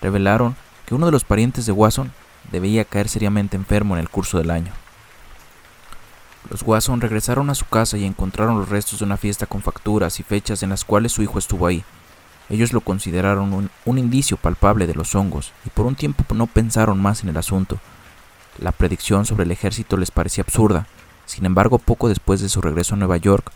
revelaron 0.00 0.56
que 0.86 0.94
uno 0.94 1.06
de 1.06 1.12
los 1.12 1.24
parientes 1.24 1.66
de 1.66 1.72
Watson 1.72 2.12
debía 2.50 2.84
caer 2.84 3.08
seriamente 3.08 3.56
enfermo 3.56 3.94
en 3.94 4.00
el 4.00 4.08
curso 4.08 4.38
del 4.38 4.50
año. 4.50 4.72
Los 6.50 6.62
Watson 6.62 7.00
regresaron 7.00 7.50
a 7.50 7.54
su 7.54 7.66
casa 7.66 7.98
y 7.98 8.04
encontraron 8.04 8.58
los 8.58 8.70
restos 8.70 9.00
de 9.00 9.04
una 9.04 9.18
fiesta 9.18 9.46
con 9.46 9.60
facturas 9.60 10.18
y 10.18 10.22
fechas 10.22 10.62
en 10.62 10.70
las 10.70 10.84
cuales 10.84 11.12
su 11.12 11.22
hijo 11.22 11.38
estuvo 11.38 11.66
ahí. 11.66 11.84
Ellos 12.48 12.72
lo 12.72 12.80
consideraron 12.80 13.70
un, 13.84 13.98
indicio 13.98 14.38
palpable 14.38 14.86
de 14.86 14.94
los 14.94 15.14
hongos 15.14 15.52
y 15.66 15.70
por 15.70 15.84
un 15.84 15.94
tiempo 15.94 16.24
no 16.34 16.46
pensaron 16.46 17.00
más 17.00 17.22
en 17.22 17.28
el 17.28 17.36
asunto. 17.36 17.78
La 18.58 18.72
predicción 18.72 19.26
sobre 19.26 19.44
el 19.44 19.50
ejército 19.50 19.98
les 19.98 20.10
parecía 20.10 20.42
absurda. 20.42 20.86
Sin 21.26 21.44
embargo, 21.44 21.78
poco 21.78 22.08
después 22.08 22.40
de 22.40 22.48
su 22.48 22.62
regreso 22.62 22.94
a 22.94 22.98
Nueva 22.98 23.18
York, 23.18 23.52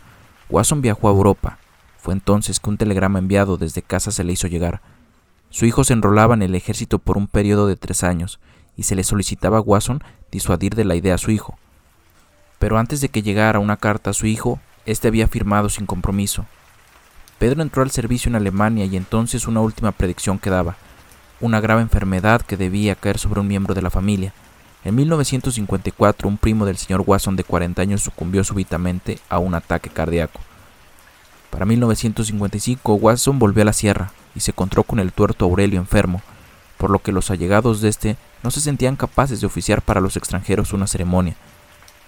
Watson 0.49 0.81
viajó 0.81 1.07
a 1.07 1.11
Europa. 1.11 1.57
Fue 2.03 2.13
entonces 2.13 2.59
que 2.59 2.69
un 2.69 2.75
telegrama 2.75 3.19
enviado 3.19 3.55
desde 3.55 3.81
casa 3.81 4.11
se 4.11 4.25
le 4.25 4.33
hizo 4.33 4.47
llegar. 4.47 4.81
Su 5.49 5.65
hijo 5.65 5.85
se 5.85 5.93
enrolaba 5.93 6.33
en 6.33 6.41
el 6.41 6.53
ejército 6.53 6.99
por 6.99 7.17
un 7.17 7.27
periodo 7.27 7.65
de 7.65 7.77
tres 7.77 8.03
años 8.03 8.41
y 8.75 8.83
se 8.83 8.95
le 8.95 9.05
solicitaba 9.05 9.59
a 9.59 9.61
Watson 9.61 10.03
disuadir 10.29 10.75
de 10.75 10.83
la 10.83 10.95
idea 10.95 11.15
a 11.15 11.17
su 11.17 11.31
hijo. 11.31 11.57
Pero 12.59 12.77
antes 12.77 12.99
de 12.99 13.07
que 13.07 13.21
llegara 13.21 13.59
una 13.59 13.77
carta 13.77 14.09
a 14.09 14.13
su 14.13 14.27
hijo, 14.27 14.59
éste 14.85 15.07
había 15.07 15.29
firmado 15.29 15.69
sin 15.69 15.85
compromiso. 15.85 16.45
Pedro 17.39 17.61
entró 17.61 17.83
al 17.83 17.91
servicio 17.91 18.27
en 18.27 18.35
Alemania 18.35 18.83
y 18.83 18.97
entonces 18.97 19.47
una 19.47 19.61
última 19.61 19.93
predicción 19.93 20.39
quedaba, 20.39 20.75
una 21.39 21.61
grave 21.61 21.83
enfermedad 21.83 22.41
que 22.41 22.57
debía 22.57 22.95
caer 22.95 23.17
sobre 23.17 23.39
un 23.39 23.47
miembro 23.47 23.75
de 23.75 23.81
la 23.81 23.89
familia. 23.89 24.33
En 24.83 24.95
1954, 24.95 26.27
un 26.27 26.37
primo 26.37 26.65
del 26.65 26.75
señor 26.75 27.05
Watson 27.07 27.37
de 27.37 27.45
40 27.45 27.81
años 27.81 28.01
sucumbió 28.01 28.43
súbitamente 28.43 29.19
a 29.29 29.39
un 29.39 29.55
ataque 29.55 29.89
cardíaco. 29.89 30.41
Para 31.53 31.67
1955, 31.67 32.95
Watson 32.95 33.37
volvió 33.37 33.61
a 33.61 33.65
la 33.65 33.73
sierra 33.73 34.11
y 34.33 34.39
se 34.39 34.49
encontró 34.49 34.81
con 34.81 34.97
el 34.97 35.13
tuerto 35.13 35.45
Aurelio 35.45 35.79
enfermo, 35.79 36.23
por 36.79 36.89
lo 36.89 36.97
que 36.97 37.11
los 37.11 37.29
allegados 37.29 37.79
de 37.79 37.89
este 37.89 38.17
no 38.41 38.49
se 38.49 38.59
sentían 38.59 38.95
capaces 38.95 39.39
de 39.39 39.45
oficiar 39.45 39.83
para 39.83 40.01
los 40.01 40.17
extranjeros 40.17 40.73
una 40.73 40.87
ceremonia. 40.87 41.35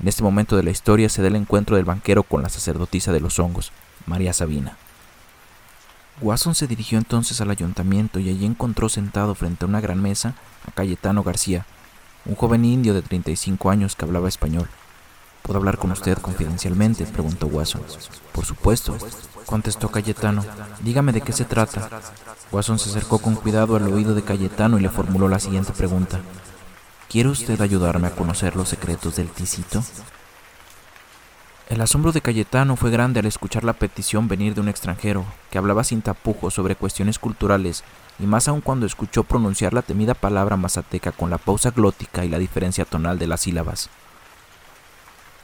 En 0.02 0.08
este 0.08 0.24
momento 0.24 0.58
de 0.58 0.64
la 0.64 0.72
historia 0.72 1.10
se 1.10 1.22
da 1.22 1.28
el 1.28 1.36
encuentro 1.36 1.76
del 1.76 1.86
banquero 1.86 2.24
con 2.24 2.42
la 2.42 2.50
sacerdotisa 2.50 3.14
de 3.14 3.20
los 3.20 3.38
hongos, 3.38 3.72
María 4.08 4.34
Sabina. 4.34 4.78
Watson 6.22 6.56
se 6.56 6.66
dirigió 6.66 6.98
entonces 6.98 7.40
al 7.40 7.52
ayuntamiento 7.52 8.18
y 8.18 8.30
allí 8.30 8.48
encontró 8.48 8.90
sentado 8.90 9.36
frente 9.36 9.64
a 9.66 9.68
una 9.68 9.80
gran 9.80 10.02
mesa 10.02 10.34
a 10.68 10.72
Cayetano 10.72 11.22
García, 11.22 11.68
un 12.26 12.34
joven 12.34 12.66
indio 12.66 12.96
de 12.96 13.04
35 13.04 13.70
años 13.70 13.96
que 13.96 14.06
hablaba 14.06 14.28
español. 14.28 14.68
¿Puedo 15.44 15.60
hablar 15.60 15.78
con 15.78 15.92
usted 15.92 16.18
confidencialmente? 16.18 17.06
preguntó 17.06 17.46
Watson. 17.46 17.84
Por 18.32 18.46
supuesto, 18.46 18.98
contestó 19.46 19.90
Cayetano. 19.90 20.44
Dígame 20.82 21.12
de 21.12 21.22
qué 21.22 21.32
se 21.32 21.46
trata. 21.46 21.90
Watson 22.52 22.80
se 22.80 22.90
acercó 22.90 23.20
con 23.20 23.36
cuidado 23.36 23.76
al 23.76 23.88
oído 23.92 24.16
de 24.16 24.24
Cayetano 24.24 24.78
y 24.78 24.82
le 24.82 24.90
formuló 24.90 25.30
la 25.30 25.40
siguiente 25.40 25.72
pregunta. 25.74 26.20
¿Quiere 27.10 27.30
usted 27.30 27.62
ayudarme 27.62 28.08
a 28.08 28.16
conocer 28.16 28.56
los 28.56 28.70
secretos 28.70 29.16
del 29.16 29.30
Ticito? 29.30 29.84
El 31.70 31.82
asombro 31.82 32.12
de 32.12 32.22
Cayetano 32.22 32.76
fue 32.76 32.92
grande 32.92 33.20
al 33.20 33.26
escuchar 33.26 33.64
la 33.64 33.74
petición 33.74 34.28
venir 34.28 34.54
de 34.54 34.62
un 34.62 34.70
extranjero, 34.70 35.26
que 35.50 35.58
hablaba 35.58 35.84
sin 35.84 36.04
tapujos 36.04 36.54
sobre 36.54 36.76
cuestiones 36.76 37.18
culturales, 37.18 37.84
y 38.20 38.28
más 38.28 38.48
aún 38.48 38.62
cuando 38.62 38.86
escuchó 38.86 39.24
pronunciar 39.24 39.74
la 39.74 39.82
temida 39.82 40.14
palabra 40.14 40.58
mazateca 40.58 41.12
con 41.12 41.32
la 41.32 41.40
pausa 41.40 41.72
glótica 41.72 42.24
y 42.24 42.30
la 42.30 42.38
diferencia 42.38 42.86
tonal 42.86 43.18
de 43.18 43.28
las 43.28 43.42
sílabas. 43.42 43.90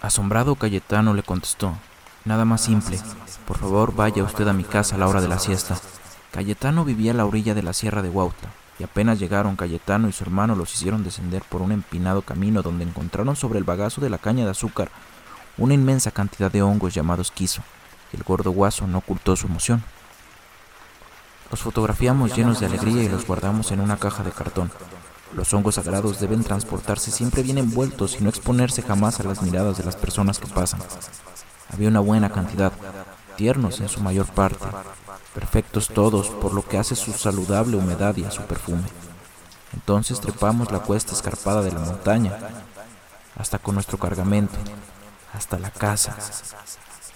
Asombrado, 0.01 0.55
Cayetano 0.55 1.15
le 1.15 1.23
contestó, 1.23 1.75
Nada 2.23 2.45
más 2.45 2.61
simple, 2.61 2.99
por 3.47 3.57
favor 3.57 3.95
vaya 3.95 4.23
usted 4.23 4.47
a 4.47 4.53
mi 4.53 4.63
casa 4.63 4.95
a 4.95 4.97
la 4.99 5.07
hora 5.07 5.21
de 5.21 5.27
la 5.27 5.39
siesta. 5.39 5.77
Cayetano 6.31 6.85
vivía 6.85 7.11
a 7.11 7.15
la 7.15 7.25
orilla 7.25 7.53
de 7.53 7.63
la 7.63 7.73
sierra 7.73 8.01
de 8.01 8.09
Huautla, 8.09 8.49
y 8.77 8.83
apenas 8.83 9.19
llegaron 9.19 9.55
Cayetano 9.55 10.07
y 10.07 10.11
su 10.11 10.23
hermano 10.23 10.55
los 10.55 10.73
hicieron 10.73 11.03
descender 11.03 11.43
por 11.49 11.61
un 11.61 11.71
empinado 11.71 12.21
camino 12.21 12.61
donde 12.61 12.83
encontraron 12.83 13.35
sobre 13.35 13.59
el 13.59 13.65
bagazo 13.65 14.01
de 14.01 14.09
la 14.09 14.17
caña 14.17 14.45
de 14.45 14.51
azúcar 14.51 14.91
una 15.57 15.73
inmensa 15.73 16.11
cantidad 16.11 16.51
de 16.51 16.61
hongos 16.61 16.93
llamados 16.93 17.31
quiso, 17.31 17.61
el 18.13 18.23
gordo 18.23 18.51
guaso 18.51 18.87
no 18.87 18.99
ocultó 18.99 19.35
su 19.35 19.47
emoción. 19.47 19.83
Los 21.49 21.61
fotografiamos 21.61 22.35
llenos 22.35 22.59
de 22.59 22.67
alegría 22.67 23.03
y 23.03 23.09
los 23.09 23.27
guardamos 23.27 23.71
en 23.71 23.81
una 23.81 23.97
caja 23.97 24.23
de 24.23 24.31
cartón. 24.31 24.71
Los 25.33 25.53
hongos 25.53 25.75
sagrados 25.75 26.19
deben 26.19 26.43
transportarse 26.43 27.11
siempre 27.11 27.43
bien 27.43 27.57
envueltos 27.57 28.19
y 28.19 28.23
no 28.23 28.29
exponerse 28.29 28.81
jamás 28.81 29.19
a 29.19 29.23
las 29.23 29.41
miradas 29.41 29.77
de 29.77 29.83
las 29.83 29.95
personas 29.95 30.39
que 30.39 30.47
pasan. 30.47 30.79
Había 31.73 31.89
una 31.89 31.99
buena 31.99 32.29
cantidad, 32.29 32.73
tiernos 33.37 33.79
en 33.79 33.89
su 33.89 34.01
mayor 34.01 34.27
parte, 34.27 34.65
perfectos 35.33 35.87
todos, 35.87 36.29
por 36.29 36.53
lo 36.53 36.65
que 36.65 36.77
hace 36.77 36.95
su 36.95 37.13
saludable 37.13 37.77
humedad 37.77 38.15
y 38.17 38.25
a 38.25 38.31
su 38.31 38.41
perfume. 38.43 38.83
Entonces 39.73 40.19
trepamos 40.19 40.71
la 40.71 40.79
cuesta 40.79 41.13
escarpada 41.13 41.61
de 41.61 41.71
la 41.71 41.79
montaña, 41.79 42.37
hasta 43.37 43.57
con 43.57 43.75
nuestro 43.75 43.97
cargamento, 43.97 44.55
hasta 45.33 45.57
la 45.57 45.71
casa. 45.71 46.15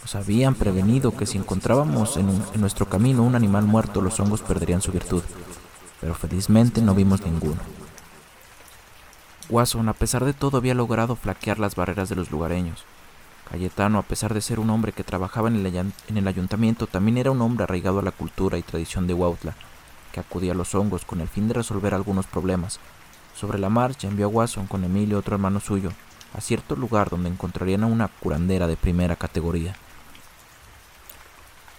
Nos 0.01 0.15
habían 0.15 0.55
prevenido 0.55 1.15
que 1.17 1.25
si 1.25 1.37
encontrábamos 1.37 2.15
en, 2.17 2.27
nuestro 2.55 2.87
camino 2.87 3.23
un 3.23 3.35
animal 3.35 3.65
muerto, 3.65 4.01
los 4.01 4.19
hongos 4.19 4.41
perderían 4.41 4.81
su 4.81 4.91
virtud, 4.91 5.23
pero 5.99 6.15
felizmente 6.15 6.81
no 6.81 6.95
vimos 6.95 7.21
ninguno. 7.21 7.59
Watson, 9.49 9.89
a 9.89 9.93
pesar 9.93 10.23
de 10.23 10.33
todo, 10.33 10.57
había 10.57 10.73
logrado 10.73 11.15
flaquear 11.15 11.59
las 11.59 11.75
barreras 11.75 12.09
de 12.09 12.15
los 12.15 12.31
lugareños. 12.31 12.85
Cayetano, 13.49 13.99
a 13.99 14.03
pesar 14.03 14.33
de 14.33 14.41
ser 14.41 14.59
un 14.59 14.69
hombre 14.69 14.91
que 14.91 15.03
trabajaba 15.03 15.47
en 15.47 15.65
el, 15.65 15.75
en 15.75 16.17
el 16.17 16.27
ayuntamiento, 16.27 16.87
también 16.87 17.17
era 17.17 17.31
un 17.31 17.41
hombre 17.41 17.63
arraigado 17.63 17.99
a 17.99 18.03
la 18.03 18.11
cultura 18.11 18.57
y 18.57 18.63
tradición 18.63 19.07
de 19.07 19.13
Huautla, 19.13 19.55
que 20.11 20.19
acudía 20.19 20.53
a 20.53 20.55
los 20.55 20.73
hongos 20.73 21.05
con 21.05 21.21
el 21.21 21.27
fin 21.27 21.47
de 21.47 21.53
resolver 21.53 21.93
algunos 21.93 22.25
problemas. 22.25 22.79
Sobre 23.35 23.59
la 23.59 23.69
marcha 23.69 24.07
envió 24.07 24.25
a 24.25 24.29
Watson 24.29 24.67
con 24.67 24.83
Emilio, 24.83 25.19
otro 25.19 25.35
hermano 25.35 25.59
suyo, 25.59 25.91
a 26.33 26.41
cierto 26.41 26.75
lugar 26.75 27.09
donde 27.09 27.29
encontrarían 27.29 27.83
a 27.83 27.87
una 27.87 28.07
curandera 28.07 28.67
de 28.67 28.77
primera 28.77 29.15
categoría. 29.15 29.75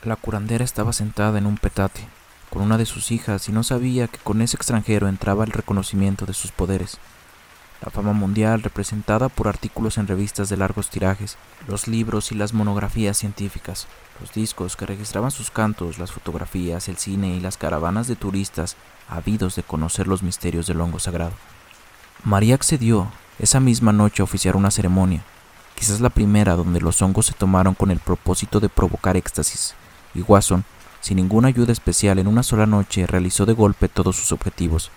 La 0.03 0.17
curandera 0.17 0.65
estaba 0.65 0.93
sentada 0.93 1.39
en 1.39 1.47
un 1.47 1.57
petate, 1.57 2.07
con 2.51 2.63
una 2.63 2.79
de 2.79 2.87
sus 2.87 3.11
hijas, 3.11 3.49
y 3.49 3.53
no 3.53 3.65
sabía 3.65 4.07
que 4.07 4.19
con 4.19 4.41
ese 4.41 4.57
extranjero 4.57 5.09
entraba 5.09 5.45
el 5.45 5.51
reconocimiento 5.51 6.27
de 6.27 6.35
sus 6.35 6.53
poderes 6.53 6.99
la 7.83 7.90
fama 7.90 8.12
mundial 8.12 8.62
representada 8.62 9.28
por 9.28 9.49
artículos 9.49 9.99
en 9.99 10.06
revistas 10.06 10.49
de 10.49 10.56
largos 10.56 10.90
tirajes, 10.90 11.37
los 11.68 11.88
libros 11.88 12.33
y 12.33 12.35
las 12.35 12.54
monografías 12.54 13.18
científicas, 13.18 13.87
los 14.21 14.33
discos 14.33 14.76
que 14.76 14.87
registraban 14.87 15.30
sus 15.30 15.50
cantos, 15.50 15.99
las 15.99 16.12
fotografías, 16.12 16.88
el 16.88 16.97
cine 16.97 17.37
y 17.37 17.40
las 17.40 17.56
caravanas 17.56 18.09
de 18.09 18.16
turistas 18.16 18.76
ávidos 19.09 19.56
de 19.56 19.62
conocer 19.62 20.06
los 20.06 20.23
misterios 20.23 20.66
del 20.66 20.80
hongo 20.80 20.99
sagrado. 20.99 21.33
María 22.25 22.54
accedió 22.54 23.09
esa 23.38 23.61
misma 23.61 23.92
noche 23.92 24.23
a 24.23 24.25
oficiar 24.25 24.56
una 24.56 24.71
ceremonia, 24.71 25.23
quizás 25.75 26.00
la 26.00 26.11
primera 26.11 26.56
donde 26.56 26.80
los 26.80 27.00
hongos 27.02 27.26
se 27.26 27.35
tomaron 27.35 27.75
con 27.75 27.90
el 27.90 28.00
propósito 28.00 28.61
de 28.61 28.71
provocar 28.71 29.16
éxtasis, 29.16 29.75
y 30.14 30.23
Watson, 30.23 30.64
sin 31.00 31.18
ninguna 31.18 31.49
ayuda 31.49 31.73
especial 31.73 32.18
en 32.18 32.26
una 32.26 32.42
sola 32.42 32.66
noche, 32.66 33.06
realizó 33.06 33.45
de 33.47 33.52
golpe 33.52 33.88
todos 33.88 34.16
sus 34.16 34.33
objetivos. 34.33 34.90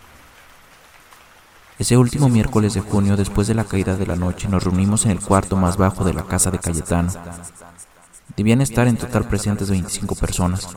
Ese 1.80 1.96
último 1.96 2.28
miércoles 2.28 2.74
de 2.74 2.82
junio, 2.82 3.16
después 3.16 3.48
de 3.48 3.54
la 3.54 3.64
caída 3.64 3.96
de 3.96 4.06
la 4.06 4.18
noche, 4.18 4.50
nos 4.50 4.66
reunimos 4.66 5.06
en 5.06 5.12
el 5.12 5.22
cuarto 5.22 5.56
más 5.56 5.78
bajo 5.78 6.04
de 6.04 6.14
la 6.14 6.24
casa 6.24 6.52
de 6.52 6.60
Cayetano. 6.60 7.10
Debían 8.36 8.60
estar 8.60 8.86
en 8.90 8.98
total 8.98 9.24
presentes 9.30 9.70
25 9.70 10.16
personas, 10.16 10.68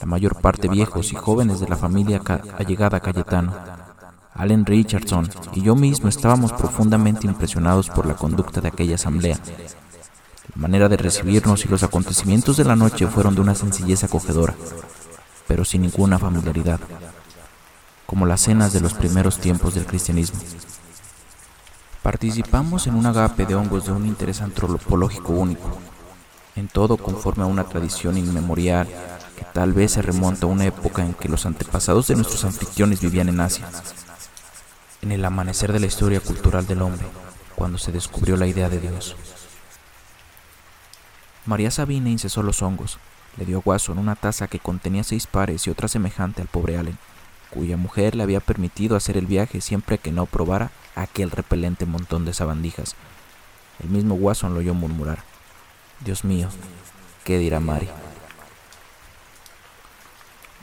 la 0.00 0.06
mayor 0.06 0.40
parte 0.40 0.68
viejos 0.68 1.12
y 1.12 1.14
jóvenes 1.14 1.60
de 1.60 1.68
la 1.68 1.76
familia 1.76 2.22
allegada 2.56 2.96
a 2.96 3.00
Cayetano. 3.00 3.54
Allen 4.32 4.64
Richardson 4.64 5.28
y 5.52 5.60
yo 5.60 5.76
mismo 5.76 6.08
estábamos 6.08 6.54
profundamente 6.54 7.26
impresionados 7.26 7.90
por 7.90 8.06
la 8.06 8.14
conducta 8.14 8.62
de 8.62 8.68
aquella 8.68 8.94
asamblea. 8.94 9.36
La 10.54 10.62
manera 10.62 10.88
de 10.88 10.96
recibirnos 10.96 11.66
y 11.66 11.68
los 11.68 11.82
acontecimientos 11.82 12.56
de 12.56 12.64
la 12.64 12.76
noche 12.76 13.06
fueron 13.08 13.34
de 13.34 13.42
una 13.42 13.54
sencillez 13.54 14.04
acogedora, 14.04 14.54
pero 15.46 15.66
sin 15.66 15.82
ninguna 15.82 16.18
familiaridad 16.18 16.80
como 18.10 18.26
las 18.26 18.40
cenas 18.40 18.72
de 18.72 18.80
los 18.80 18.92
primeros 18.92 19.38
tiempos 19.38 19.76
del 19.76 19.86
cristianismo. 19.86 20.40
Participamos 22.02 22.88
en 22.88 22.96
un 22.96 23.06
agape 23.06 23.46
de 23.46 23.54
hongos 23.54 23.86
de 23.86 23.92
un 23.92 24.04
interés 24.04 24.40
antropológico 24.40 25.32
único, 25.32 25.78
en 26.56 26.66
todo 26.66 26.96
conforme 26.96 27.44
a 27.44 27.46
una 27.46 27.62
tradición 27.62 28.18
inmemorial 28.18 28.88
que 29.36 29.44
tal 29.54 29.74
vez 29.74 29.92
se 29.92 30.02
remonta 30.02 30.46
a 30.46 30.48
una 30.48 30.66
época 30.66 31.04
en 31.04 31.14
que 31.14 31.28
los 31.28 31.46
antepasados 31.46 32.08
de 32.08 32.16
nuestros 32.16 32.44
anfitriones 32.44 33.00
vivían 33.00 33.28
en 33.28 33.38
Asia, 33.38 33.68
en 35.02 35.12
el 35.12 35.24
amanecer 35.24 35.72
de 35.72 35.78
la 35.78 35.86
historia 35.86 36.18
cultural 36.18 36.66
del 36.66 36.82
hombre, 36.82 37.06
cuando 37.54 37.78
se 37.78 37.92
descubrió 37.92 38.36
la 38.36 38.48
idea 38.48 38.68
de 38.68 38.80
Dios. 38.80 39.14
María 41.46 41.70
Sabina 41.70 42.10
incesó 42.10 42.42
los 42.42 42.60
hongos, 42.60 42.98
le 43.36 43.44
dio 43.44 43.58
a 43.58 43.62
Watson 43.64 43.98
una 43.98 44.16
taza 44.16 44.48
que 44.48 44.58
contenía 44.58 45.04
seis 45.04 45.28
pares 45.28 45.64
y 45.68 45.70
otra 45.70 45.86
semejante 45.86 46.42
al 46.42 46.48
pobre 46.48 46.76
Allen, 46.76 46.98
cuya 47.50 47.76
mujer 47.76 48.14
le 48.14 48.22
había 48.22 48.40
permitido 48.40 48.96
hacer 48.96 49.16
el 49.16 49.26
viaje 49.26 49.60
siempre 49.60 49.98
que 49.98 50.12
no 50.12 50.26
probara 50.26 50.70
aquel 50.94 51.30
repelente 51.30 51.86
montón 51.86 52.24
de 52.24 52.32
sabandijas. 52.32 52.94
El 53.82 53.90
mismo 53.90 54.14
Watson 54.14 54.54
lo 54.54 54.60
oyó 54.60 54.74
murmurar. 54.74 55.24
Dios 56.00 56.24
mío, 56.24 56.48
¿qué 57.24 57.38
dirá 57.38 57.60
Mari? 57.60 57.88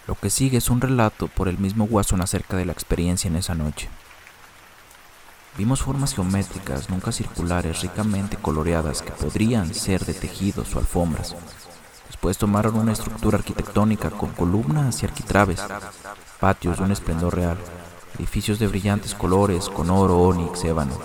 Lo 0.08 0.16
que 0.16 0.30
sigue 0.30 0.58
es 0.58 0.70
un 0.70 0.80
relato 0.80 1.28
por 1.28 1.48
el 1.48 1.58
mismo 1.58 1.84
Watson 1.84 2.22
acerca 2.22 2.56
de 2.56 2.66
la 2.66 2.72
experiencia 2.72 3.28
en 3.28 3.36
esa 3.36 3.56
noche. 3.56 3.90
Vimos 5.58 5.82
formas 5.82 6.14
geométricas, 6.14 6.90
nunca 6.90 7.12
circulares, 7.12 7.82
ricamente 7.82 8.38
coloreadas, 8.38 9.02
que 9.02 9.12
podrían 9.12 9.74
ser 9.74 10.06
de 10.06 10.14
tejidos 10.14 10.76
o 10.76 10.80
alfombras. 10.80 11.36
Después 12.08 12.38
tomaron 12.38 12.76
una 12.76 12.94
estructura 12.94 13.40
arquitectónica 13.40 14.12
con 14.12 14.32
columnas 14.32 15.02
y 15.02 15.08
arquitraves, 15.08 15.60
patios 16.40 16.78
de 16.78 16.84
un 16.84 16.92
esplendor 16.92 17.36
real, 17.36 17.58
edificios 18.18 18.60
de 18.60 18.68
brillantes 18.68 19.14
colores 19.14 19.70
con 19.70 19.90
oro, 19.90 20.20
ónix, 20.20 20.64
ébano, 20.64 20.98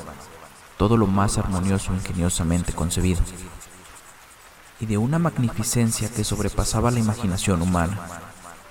todo 0.77 0.97
lo 0.97 1.07
más 1.07 1.39
armonioso 1.39 1.93
e 1.93 1.97
ingeniosamente 1.97 2.73
concebido, 2.73 3.21
y 4.81 4.87
de 4.87 4.99
una 4.99 5.19
magnificencia 5.19 6.09
que 6.11 6.25
sobrepasaba 6.25 6.91
la 6.91 6.99
imaginación 6.99 7.63
humana. 7.63 7.99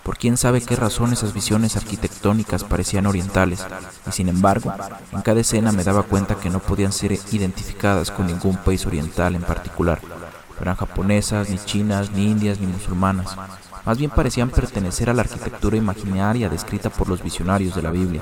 Por 0.03 0.18
quién 0.18 0.36
sabe 0.36 0.62
qué 0.62 0.75
razón 0.75 1.13
esas 1.13 1.32
visiones 1.32 1.77
arquitectónicas 1.77 2.63
parecían 2.63 3.06
orientales, 3.06 3.65
y 4.08 4.12
sin 4.12 4.30
embargo, 4.30 4.74
en 5.12 5.22
cada 5.22 5.41
escena 5.41 5.72
me 5.72 5.84
daba 5.84 6.03
cuenta 6.03 6.36
que 6.36 6.50
no 6.50 6.60
podían 6.60 6.91
ser 6.91 7.12
identificadas 7.32 8.10
con 8.10 8.25
ningún 8.25 8.58
país 8.58 8.86
oriental 8.86 9.36
en 9.36 9.44
particular. 9.44 10.01
No 10.03 10.62
eran 10.62 10.75
japonesas, 10.75 11.50
ni 11.50 11.60
chinas, 11.60 12.12
ni 12.12 12.30
indias, 12.30 12.60
ni 12.60 12.68
musulmanas. 12.68 13.38
Más 13.86 13.98
bien 13.98 14.12
parecían 14.12 14.50
pertenecer 14.50 15.10
a 15.10 15.14
la 15.14 15.24
arquitectura 15.24 15.78
imaginaria 15.78 16.50
descrita 16.50 16.90
por 16.90 17.10
los 17.10 17.24
visionarios 17.24 17.76
de 17.76 17.82
la 17.82 17.92
Biblia, 17.92 18.22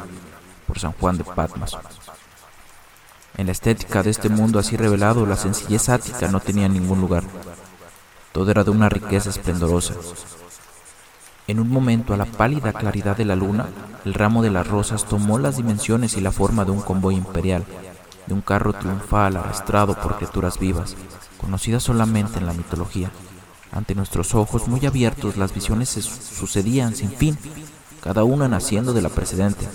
por 0.68 0.80
San 0.80 0.94
Juan 0.94 1.18
de 1.18 1.24
Patmos. 1.24 1.78
En 3.38 3.46
la 3.46 3.52
estética 3.52 4.04
de 4.04 4.10
este 4.10 4.30
mundo 4.30 4.60
así 4.60 4.78
revelado, 4.78 5.26
la 5.26 5.36
sencillez 5.36 5.90
ática 5.90 6.28
no 6.28 6.40
tenía 6.40 6.68
ningún 6.68 7.02
lugar. 7.02 7.24
Todo 8.32 8.52
era 8.52 8.64
de 8.64 8.72
una 8.72 8.90
riqueza 8.90 9.30
esplendorosa, 9.30 9.96
en 11.50 11.60
un 11.60 11.72
momento, 11.72 12.14
a 12.14 12.18
la 12.18 12.26
pálida 12.26 12.72
claridad 12.74 13.18
de 13.18 13.26
la 13.26 13.36
luna, 13.36 13.66
el 14.06 14.14
ramo 14.14 14.44
de 14.44 14.52
las 14.52 14.68
rosas 14.68 15.06
tomó 15.06 15.40
las 15.40 15.58
dimensiones 15.58 16.16
y 16.16 16.22
la 16.22 16.32
forma 16.32 16.64
de 16.64 16.70
un 16.70 16.80
convoy 16.80 17.16
imperial, 17.16 17.66
de 18.28 18.36
un 18.36 18.42
carro 18.42 18.72
triunfal 18.72 19.36
arrastrado 19.36 19.96
por 19.96 20.18
criaturas 20.18 20.60
vivas, 20.60 20.96
conocidas 21.42 21.82
solamente 21.82 22.38
en 22.38 22.46
la 22.46 22.54
mitología. 22.54 23.10
Ante 23.72 23.96
nuestros 23.96 24.34
ojos 24.34 24.68
muy 24.68 24.86
abiertos 24.86 25.38
las 25.38 25.54
visiones 25.54 25.90
se 25.90 26.02
sucedían 26.02 26.96
sin 26.96 27.12
fin, 27.12 27.38
cada 28.02 28.24
una 28.24 28.48
naciendo 28.48 28.94
de 28.94 29.02
la 29.02 29.10
precedente. 29.10 29.68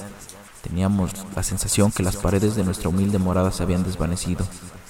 Teníamos 0.62 1.12
la 1.36 1.42
sensación 1.42 1.92
que 1.92 2.02
las 2.02 2.16
paredes 2.16 2.56
de 2.56 2.64
nuestra 2.64 2.88
humilde 2.88 3.18
morada 3.18 3.52
se 3.52 3.62
habían 3.62 3.84
desvanecido, 3.84 4.46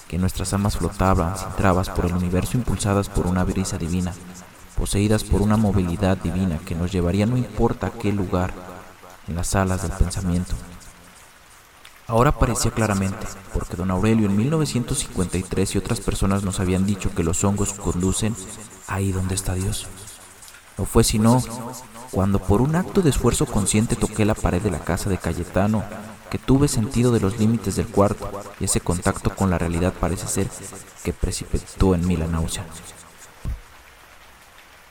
que 0.08 0.18
nuestras 0.18 0.52
almas 0.54 0.76
flotaban 0.76 1.36
sin 1.36 1.50
trabas 1.56 1.90
por 1.90 2.06
el 2.06 2.14
universo 2.14 2.56
impulsadas 2.56 3.08
por 3.08 3.26
una 3.26 3.44
brisa 3.44 3.76
divina, 3.76 4.12
poseídas 4.78 5.24
por 5.24 5.42
una 5.42 5.56
movilidad 5.56 6.16
divina 6.16 6.58
que 6.64 6.74
nos 6.74 6.92
llevaría 6.92 7.26
no 7.26 7.36
importa 7.36 7.88
a 7.88 7.90
qué 7.90 8.12
lugar, 8.12 8.54
en 9.28 9.34
las 9.34 9.54
alas 9.54 9.82
del 9.82 9.92
pensamiento. 9.92 10.54
Ahora 12.06 12.32
parecía 12.32 12.70
claramente, 12.70 13.26
porque 13.54 13.76
don 13.76 13.90
Aurelio 13.90 14.26
en 14.26 14.36
1953 14.36 15.74
y 15.74 15.78
otras 15.78 16.00
personas 16.00 16.42
nos 16.42 16.60
habían 16.60 16.84
dicho 16.84 17.14
que 17.14 17.24
los 17.24 17.42
hongos 17.44 17.72
conducen 17.72 18.36
ahí 18.86 19.10
donde 19.10 19.34
está 19.34 19.54
Dios. 19.54 19.86
No 20.76 20.84
fue 20.84 21.02
sino 21.02 21.42
cuando 22.10 22.40
por 22.40 22.60
un 22.60 22.76
acto 22.76 23.00
de 23.00 23.08
esfuerzo 23.08 23.46
consciente 23.46 23.96
toqué 23.96 24.26
la 24.26 24.34
pared 24.34 24.60
de 24.60 24.70
la 24.70 24.80
casa 24.80 25.08
de 25.08 25.16
Cayetano 25.16 25.82
que 26.30 26.38
tuve 26.38 26.68
sentido 26.68 27.10
de 27.10 27.20
los 27.20 27.38
límites 27.38 27.76
del 27.76 27.86
cuarto 27.86 28.30
y 28.60 28.64
ese 28.64 28.80
contacto 28.80 29.30
con 29.30 29.48
la 29.48 29.58
realidad 29.58 29.94
parece 29.98 30.26
ser 30.26 30.48
que 31.04 31.14
precipitó 31.14 31.94
en 31.94 32.06
mí 32.06 32.16
la 32.16 32.26
náusea. 32.26 32.66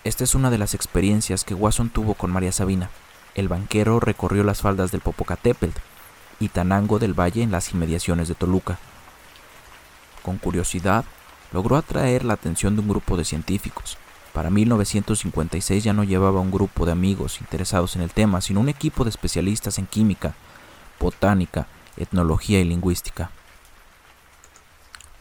Esta 0.04 0.24
es 0.24 0.34
una 0.34 0.50
de 0.50 0.58
las 0.58 0.74
experiencias 0.74 1.44
que 1.44 1.54
Wasson 1.54 1.90
tuvo 1.90 2.16
con 2.16 2.32
María 2.32 2.52
Sabina. 2.52 2.90
El 3.36 3.50
banquero 3.50 4.00
recorrió 4.00 4.44
las 4.44 4.62
faldas 4.62 4.92
del 4.92 5.02
Popocatépetl 5.02 5.80
y 6.44 6.50
Tanango 6.50 7.00
del 7.00 7.18
Valle 7.18 7.42
en 7.42 7.52
las 7.52 7.72
inmediaciones 7.72 8.28
de 8.28 8.36
Toluca. 8.36 8.78
Con 10.22 10.38
curiosidad, 10.38 11.06
logró 11.52 11.78
atraer 11.78 12.26
la 12.26 12.34
atención 12.34 12.76
de 12.76 12.82
un 12.82 12.90
grupo 12.90 13.18
de 13.18 13.26
científicos. 13.26 13.98
Para 14.34 14.50
1956 14.50 15.84
ya 15.84 15.94
no 15.94 16.04
llevaba 16.04 16.40
un 16.40 16.52
grupo 16.52 16.86
de 16.86 16.92
amigos 16.92 17.40
interesados 17.40 17.96
en 17.96 18.02
el 18.02 18.12
tema, 18.12 18.42
sino 18.42 18.60
un 18.60 18.70
equipo 18.70 19.04
de 19.04 19.12
especialistas 19.12 19.78
en 19.78 19.86
química, 19.86 20.34
botánica, 21.00 21.68
etnología 21.98 22.60
y 22.60 22.64
lingüística. 22.64 23.30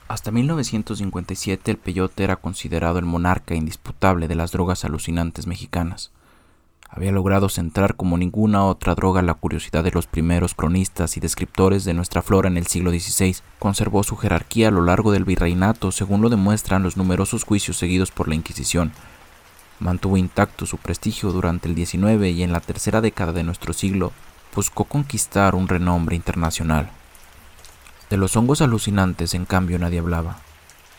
Hasta 0.09 0.31
1957 0.31 1.71
el 1.71 1.79
peyote 1.79 2.25
era 2.25 2.37
considerado 2.37 2.99
el 2.99 3.05
monarca 3.05 3.55
indisputable 3.55 4.29
de 4.29 4.35
las 4.35 4.53
drogas 4.53 4.85
alucinantes 4.85 5.47
mexicanas. 5.47 6.11
Había 6.95 7.11
logrado 7.11 7.49
centrar 7.49 7.97
como 7.97 8.19
ninguna 8.19 8.67
otra 8.67 8.95
droga 8.95 9.23
la 9.23 9.33
curiosidad 9.33 9.83
de 9.83 9.93
los 9.93 10.07
primeros 10.07 10.53
cronistas 10.53 11.17
y 11.17 11.21
descriptores 11.21 11.87
de 11.87 11.95
nuestra 11.95 12.21
flora 12.21 12.49
en 12.49 12.59
el 12.59 12.67
siglo 12.67 12.91
XVI. 12.91 13.37
Conservó 13.59 14.03
su 14.03 14.19
jerarquía 14.19 14.69
a 14.69 14.71
lo 14.71 14.83
largo 14.83 15.11
del 15.11 15.25
virreinato, 15.25 15.91
según 15.91 16.21
lo 16.21 16.29
demuestran 16.29 16.83
los 16.83 16.99
numerosos 16.99 17.45
juicios 17.45 17.79
seguidos 17.79 18.11
por 18.11 18.29
la 18.29 18.35
Inquisición. 18.35 18.93
Mantuvo 19.81 20.19
intacto 20.19 20.67
su 20.67 20.77
prestigio 20.77 21.33
durante 21.33 21.67
el 21.67 21.75
XIX 21.75 22.27
y 22.27 22.43
en 22.43 22.53
la 22.53 22.61
tercera 22.61 23.01
década 23.01 23.33
de 23.33 23.43
nuestro 23.43 23.73
siglo 23.73 24.13
buscó 24.55 24.85
conquistar 24.85 25.55
un 25.55 25.69
renombre 25.69 26.15
internacional. 26.15 26.91
De 28.11 28.19
los 28.19 28.37
hongos 28.37 28.61
alucinantes, 28.61 29.33
en 29.33 29.47
cambio, 29.47 29.79
nadie 29.79 30.01
hablaba, 30.01 30.41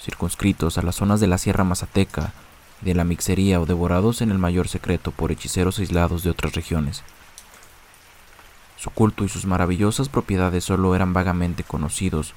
circunscritos 0.01 0.79
a 0.79 0.82
las 0.82 0.95
zonas 0.95 1.19
de 1.19 1.27
la 1.27 1.38
Sierra 1.38 1.63
Mazateca, 1.63 2.34
de 2.83 2.93
la 2.93 3.03
mixería 3.03 3.61
o 3.61 3.65
devorados 3.65 4.21
en 4.21 4.31
el 4.31 4.37
mayor 4.37 4.67
secreto 4.67 5.11
por 5.11 5.31
hechiceros 5.31 5.79
aislados 5.79 6.23
de 6.23 6.29
otras 6.29 6.53
regiones. 6.53 7.03
Su 8.77 8.89
culto 8.89 9.23
y 9.23 9.29
sus 9.29 9.45
maravillosas 9.45 10.09
propiedades 10.09 10.65
solo 10.65 10.95
eran 10.95 11.13
vagamente 11.13 11.63
conocidos 11.63 12.33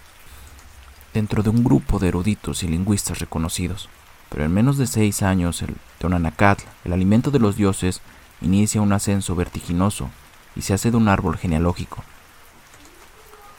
dentro 1.13 1.43
de 1.43 1.51
un 1.51 1.65
grupo 1.65 1.99
de 1.99 2.09
eruditos 2.09 2.63
y 2.63 2.69
lingüistas 2.69 3.19
reconocidos. 3.19 3.89
Pero 4.29 4.45
en 4.45 4.53
menos 4.53 4.77
de 4.77 4.87
seis 4.87 5.23
años, 5.23 5.63
el 5.63 5.77
Teonanacatl, 5.99 6.65
el 6.85 6.93
alimento 6.93 7.31
de 7.31 7.39
los 7.39 7.57
dioses, 7.57 8.01
inicia 8.41 8.81
un 8.81 8.93
ascenso 8.93 9.35
vertiginoso 9.35 10.11
y 10.55 10.63
se 10.63 10.75
hace 10.75 10.91
de 10.91 10.97
un 10.97 11.09
árbol 11.09 11.37
genealógico. 11.37 12.05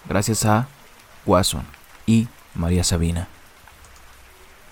Gracias 0.08 0.46
a 0.46 0.68
Wasson 1.26 1.64
y 2.06 2.28
María 2.54 2.84
Sabina. 2.84 3.28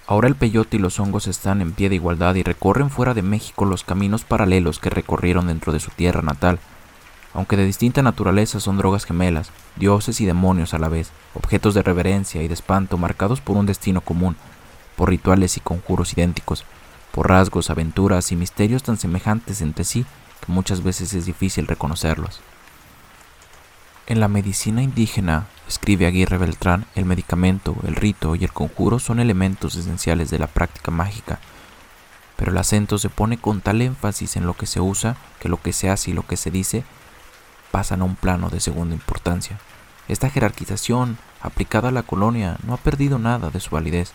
Ahora 0.07 0.27
el 0.27 0.35
peyote 0.35 0.77
y 0.77 0.79
los 0.79 0.99
hongos 0.99 1.25
están 1.25 1.61
en 1.61 1.71
pie 1.71 1.89
de 1.89 1.95
igualdad 1.95 2.35
y 2.35 2.43
recorren 2.43 2.91
fuera 2.91 3.15
de 3.15 3.23
México 3.23 3.65
los 3.65 3.83
caminos 3.83 4.23
paralelos 4.23 4.77
que 4.77 4.91
recorrieron 4.91 5.47
dentro 5.47 5.73
de 5.73 5.79
su 5.79 5.89
tierra 5.89 6.21
natal. 6.21 6.59
Aunque 7.33 7.57
de 7.57 7.65
distinta 7.65 8.03
naturaleza 8.03 8.59
son 8.59 8.77
drogas 8.77 9.05
gemelas, 9.05 9.49
dioses 9.75 10.21
y 10.21 10.25
demonios 10.25 10.75
a 10.75 10.79
la 10.79 10.89
vez, 10.89 11.11
objetos 11.33 11.73
de 11.73 11.81
reverencia 11.81 12.43
y 12.43 12.47
de 12.47 12.53
espanto 12.53 12.99
marcados 12.99 13.41
por 13.41 13.57
un 13.57 13.65
destino 13.65 14.01
común, 14.01 14.35
por 14.95 15.09
rituales 15.09 15.57
y 15.57 15.59
conjuros 15.59 16.13
idénticos, 16.13 16.65
por 17.11 17.29
rasgos, 17.29 17.71
aventuras 17.71 18.31
y 18.31 18.35
misterios 18.35 18.83
tan 18.83 18.97
semejantes 18.97 19.61
entre 19.61 19.85
sí 19.85 20.05
que 20.45 20.51
muchas 20.51 20.83
veces 20.83 21.13
es 21.13 21.25
difícil 21.25 21.65
reconocerlos. 21.65 22.41
En 24.07 24.19
la 24.19 24.27
medicina 24.27 24.83
indígena, 24.83 25.47
escribe 25.67 26.05
Aguirre 26.05 26.37
Beltrán, 26.37 26.85
el 26.93 27.05
medicamento, 27.05 27.75
el 27.87 27.95
rito 27.95 28.35
y 28.35 28.43
el 28.43 28.53
conjuro 28.53 28.99
son 28.99 29.19
elementos 29.19 29.75
esenciales 29.75 30.29
de 30.29 30.37
la 30.37 30.45
práctica 30.45 30.91
mágica, 30.91 31.39
pero 32.35 32.51
el 32.51 32.57
acento 32.59 32.99
se 32.99 33.09
pone 33.09 33.39
con 33.39 33.61
tal 33.61 33.81
énfasis 33.81 34.35
en 34.35 34.45
lo 34.45 34.53
que 34.53 34.67
se 34.67 34.79
usa 34.79 35.17
que 35.39 35.49
lo 35.49 35.59
que 35.59 35.73
se 35.73 35.89
hace 35.89 36.11
y 36.11 36.13
lo 36.13 36.21
que 36.21 36.37
se 36.37 36.51
dice 36.51 36.83
pasan 37.71 38.01
a 38.01 38.05
un 38.05 38.15
plano 38.15 38.49
de 38.51 38.59
segunda 38.59 38.93
importancia. 38.93 39.59
Esta 40.07 40.29
jerarquización 40.29 41.17
aplicada 41.41 41.89
a 41.89 41.91
la 41.91 42.03
colonia 42.03 42.57
no 42.63 42.75
ha 42.75 42.77
perdido 42.77 43.17
nada 43.17 43.49
de 43.49 43.59
su 43.59 43.71
validez. 43.71 44.13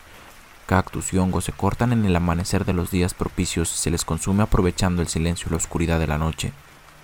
Cactus 0.66 1.12
y 1.12 1.18
hongos 1.18 1.46
se 1.46 1.52
cortan 1.52 1.92
en 1.92 2.04
el 2.04 2.14
amanecer 2.14 2.64
de 2.64 2.74
los 2.74 2.92
días 2.92 3.12
propicios 3.12 3.74
y 3.74 3.78
se 3.78 3.90
les 3.90 4.04
consume 4.04 4.44
aprovechando 4.44 5.02
el 5.02 5.08
silencio 5.08 5.48
y 5.48 5.50
la 5.50 5.56
oscuridad 5.56 5.98
de 5.98 6.06
la 6.06 6.16
noche. 6.16 6.52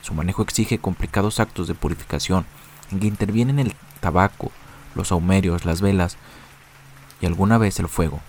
Su 0.03 0.15
manejo 0.15 0.43
exige 0.43 0.79
complicados 0.79 1.41
actos 1.41 1.67
de 1.67 1.75
purificación, 1.75 2.47
en 2.91 3.01
que 3.01 3.07
intervienen 3.07 3.59
el 3.59 3.75
tabaco, 4.01 4.53
los 4.95 5.13
aumerios, 5.13 5.65
las 5.65 5.81
velas 5.81 6.17
y 7.21 7.27
alguna 7.27 7.59
vez 7.59 7.79
el 7.79 7.89
fuego. 7.89 8.21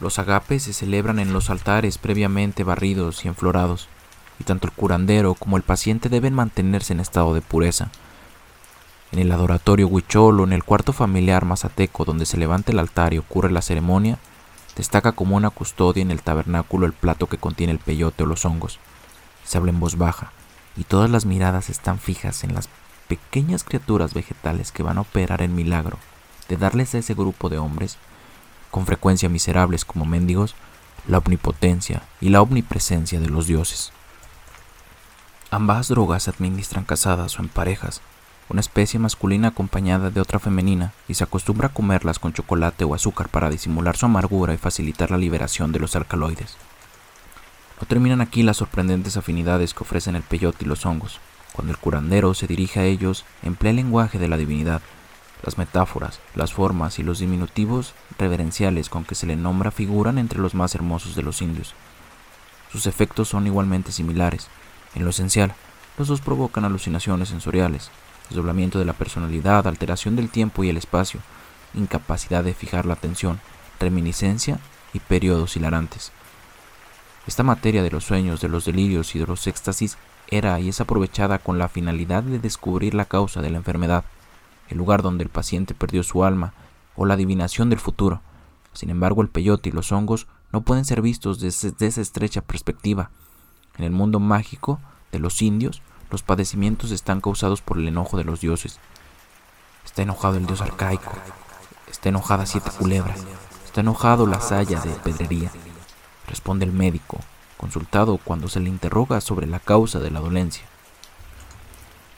Los 0.00 0.18
agapes 0.18 0.62
se 0.62 0.72
celebran 0.72 1.18
en 1.18 1.32
los 1.32 1.50
altares 1.50 1.98
previamente 1.98 2.64
barridos 2.64 3.24
y 3.24 3.28
enflorados, 3.28 3.88
y 4.38 4.44
tanto 4.44 4.66
el 4.66 4.72
curandero 4.72 5.34
como 5.34 5.58
el 5.58 5.62
paciente 5.62 6.08
deben 6.08 6.34
mantenerse 6.34 6.94
en 6.94 7.00
estado 7.00 7.34
de 7.34 7.42
pureza. 7.42 7.90
En 9.12 9.18
el 9.18 9.30
adoratorio 9.32 9.88
huichol 9.88 10.40
o 10.40 10.44
en 10.44 10.52
el 10.52 10.64
cuarto 10.64 10.92
familiar 10.92 11.44
mazateco 11.44 12.04
donde 12.04 12.24
se 12.24 12.38
levanta 12.38 12.72
el 12.72 12.78
altar 12.78 13.12
y 13.12 13.18
ocurre 13.18 13.50
la 13.50 13.60
ceremonia, 13.60 14.18
destaca 14.76 15.12
como 15.12 15.36
una 15.36 15.50
custodia 15.50 16.00
en 16.00 16.10
el 16.10 16.22
tabernáculo 16.22 16.86
el 16.86 16.92
plato 16.94 17.26
que 17.26 17.36
contiene 17.36 17.72
el 17.72 17.78
peyote 17.78 18.22
o 18.22 18.26
los 18.26 18.46
hongos. 18.46 18.78
Se 19.44 19.58
habla 19.58 19.72
en 19.72 19.80
voz 19.80 19.98
baja, 19.98 20.32
y 20.76 20.84
todas 20.84 21.10
las 21.10 21.26
miradas 21.26 21.68
están 21.68 21.98
fijas 21.98 22.42
en 22.44 22.54
las 22.54 22.68
pequeñas 23.10 23.64
criaturas 23.64 24.14
vegetales 24.14 24.70
que 24.70 24.84
van 24.84 24.96
a 24.96 25.00
operar 25.00 25.42
el 25.42 25.50
milagro 25.50 25.98
de 26.48 26.56
darles 26.56 26.94
a 26.94 26.98
ese 26.98 27.14
grupo 27.14 27.48
de 27.48 27.58
hombres, 27.58 27.98
con 28.70 28.86
frecuencia 28.86 29.28
miserables 29.28 29.84
como 29.84 30.04
mendigos, 30.06 30.54
la 31.08 31.18
omnipotencia 31.18 32.02
y 32.20 32.28
la 32.28 32.40
omnipresencia 32.40 33.18
de 33.18 33.28
los 33.28 33.48
dioses. 33.48 33.92
Ambas 35.50 35.88
drogas 35.88 36.22
se 36.22 36.30
administran 36.30 36.84
casadas 36.84 37.36
o 37.36 37.42
en 37.42 37.48
parejas, 37.48 38.00
una 38.48 38.60
especie 38.60 39.00
masculina 39.00 39.48
acompañada 39.48 40.10
de 40.10 40.20
otra 40.20 40.38
femenina, 40.38 40.92
y 41.08 41.14
se 41.14 41.24
acostumbra 41.24 41.68
a 41.68 41.72
comerlas 41.72 42.20
con 42.20 42.32
chocolate 42.32 42.84
o 42.84 42.94
azúcar 42.94 43.28
para 43.28 43.50
disimular 43.50 43.96
su 43.96 44.06
amargura 44.06 44.54
y 44.54 44.56
facilitar 44.56 45.10
la 45.10 45.18
liberación 45.18 45.72
de 45.72 45.80
los 45.80 45.96
alcaloides. 45.96 46.56
No 47.80 47.88
terminan 47.88 48.20
aquí 48.20 48.44
las 48.44 48.58
sorprendentes 48.58 49.16
afinidades 49.16 49.74
que 49.74 49.82
ofrecen 49.82 50.14
el 50.14 50.22
peyote 50.22 50.64
y 50.64 50.68
los 50.68 50.86
hongos. 50.86 51.18
Cuando 51.60 51.74
el 51.74 51.78
curandero 51.78 52.32
se 52.32 52.46
dirige 52.46 52.80
a 52.80 52.86
ellos, 52.86 53.26
emplea 53.42 53.68
el 53.68 53.76
lenguaje 53.76 54.18
de 54.18 54.28
la 54.28 54.38
divinidad, 54.38 54.80
las 55.42 55.58
metáforas, 55.58 56.18
las 56.34 56.54
formas 56.54 56.98
y 56.98 57.02
los 57.02 57.18
diminutivos 57.18 57.92
reverenciales 58.18 58.88
con 58.88 59.04
que 59.04 59.14
se 59.14 59.26
le 59.26 59.36
nombra 59.36 59.70
figuran 59.70 60.16
entre 60.16 60.38
los 60.38 60.54
más 60.54 60.74
hermosos 60.74 61.14
de 61.14 61.22
los 61.22 61.42
indios. 61.42 61.74
Sus 62.72 62.86
efectos 62.86 63.28
son 63.28 63.46
igualmente 63.46 63.92
similares. 63.92 64.48
En 64.94 65.04
lo 65.04 65.10
esencial, 65.10 65.52
los 65.98 66.08
dos 66.08 66.22
provocan 66.22 66.64
alucinaciones 66.64 67.28
sensoriales, 67.28 67.90
desdoblamiento 68.30 68.78
de 68.78 68.86
la 68.86 68.94
personalidad, 68.94 69.66
alteración 69.66 70.16
del 70.16 70.30
tiempo 70.30 70.64
y 70.64 70.70
el 70.70 70.78
espacio, 70.78 71.20
incapacidad 71.74 72.42
de 72.42 72.54
fijar 72.54 72.86
la 72.86 72.94
atención, 72.94 73.38
reminiscencia 73.78 74.60
y 74.94 75.00
periodos 75.00 75.56
hilarantes. 75.56 76.10
Esta 77.26 77.42
materia 77.42 77.82
de 77.82 77.90
los 77.90 78.04
sueños, 78.04 78.40
de 78.40 78.48
los 78.48 78.64
delirios 78.64 79.14
y 79.14 79.18
de 79.18 79.26
los 79.26 79.46
éxtasis 79.46 79.98
era 80.30 80.60
y 80.60 80.68
es 80.68 80.80
aprovechada 80.80 81.38
con 81.38 81.58
la 81.58 81.68
finalidad 81.68 82.22
de 82.22 82.38
descubrir 82.38 82.94
la 82.94 83.04
causa 83.04 83.42
de 83.42 83.50
la 83.50 83.58
enfermedad, 83.58 84.04
el 84.68 84.78
lugar 84.78 85.02
donde 85.02 85.24
el 85.24 85.30
paciente 85.30 85.74
perdió 85.74 86.02
su 86.02 86.24
alma 86.24 86.54
o 86.96 87.06
la 87.06 87.14
adivinación 87.14 87.70
del 87.70 87.80
futuro. 87.80 88.20
Sin 88.72 88.90
embargo, 88.90 89.22
el 89.22 89.28
peyote 89.28 89.68
y 89.68 89.72
los 89.72 89.90
hongos 89.92 90.28
no 90.52 90.62
pueden 90.62 90.84
ser 90.84 91.02
vistos 91.02 91.40
desde, 91.40 91.74
esa 91.86 92.00
estrecha 92.00 92.40
perspectiva. 92.40 93.10
En 93.76 93.84
el 93.84 93.90
mundo 93.90 94.20
mágico 94.20 94.80
de 95.12 95.18
los 95.18 95.42
indios, 95.42 95.82
los 96.10 96.22
padecimientos 96.22 96.90
están 96.90 97.20
causados 97.20 97.62
por 97.62 97.78
el 97.78 97.88
enojo 97.88 98.16
de 98.16 98.24
los 98.24 98.40
dioses. 98.40 98.78
Está 99.84 100.02
enojado 100.02 100.36
el 100.36 100.46
dios 100.46 100.60
arcaico. 100.60 101.12
Está 101.90 102.08
enojada 102.08 102.46
siete 102.46 102.70
culebras. 102.78 103.24
Está 103.64 103.80
enojado 103.80 104.26
la 104.26 104.40
saya 104.40 104.80
de 104.80 104.90
pedrería. 104.90 105.50
Responde 106.26 106.64
el 106.64 106.72
médico, 106.72 107.18
consultado 107.60 108.16
cuando 108.16 108.48
se 108.48 108.58
le 108.58 108.70
interroga 108.70 109.20
sobre 109.20 109.46
la 109.46 109.60
causa 109.60 110.00
de 110.00 110.10
la 110.10 110.20
dolencia. 110.20 110.64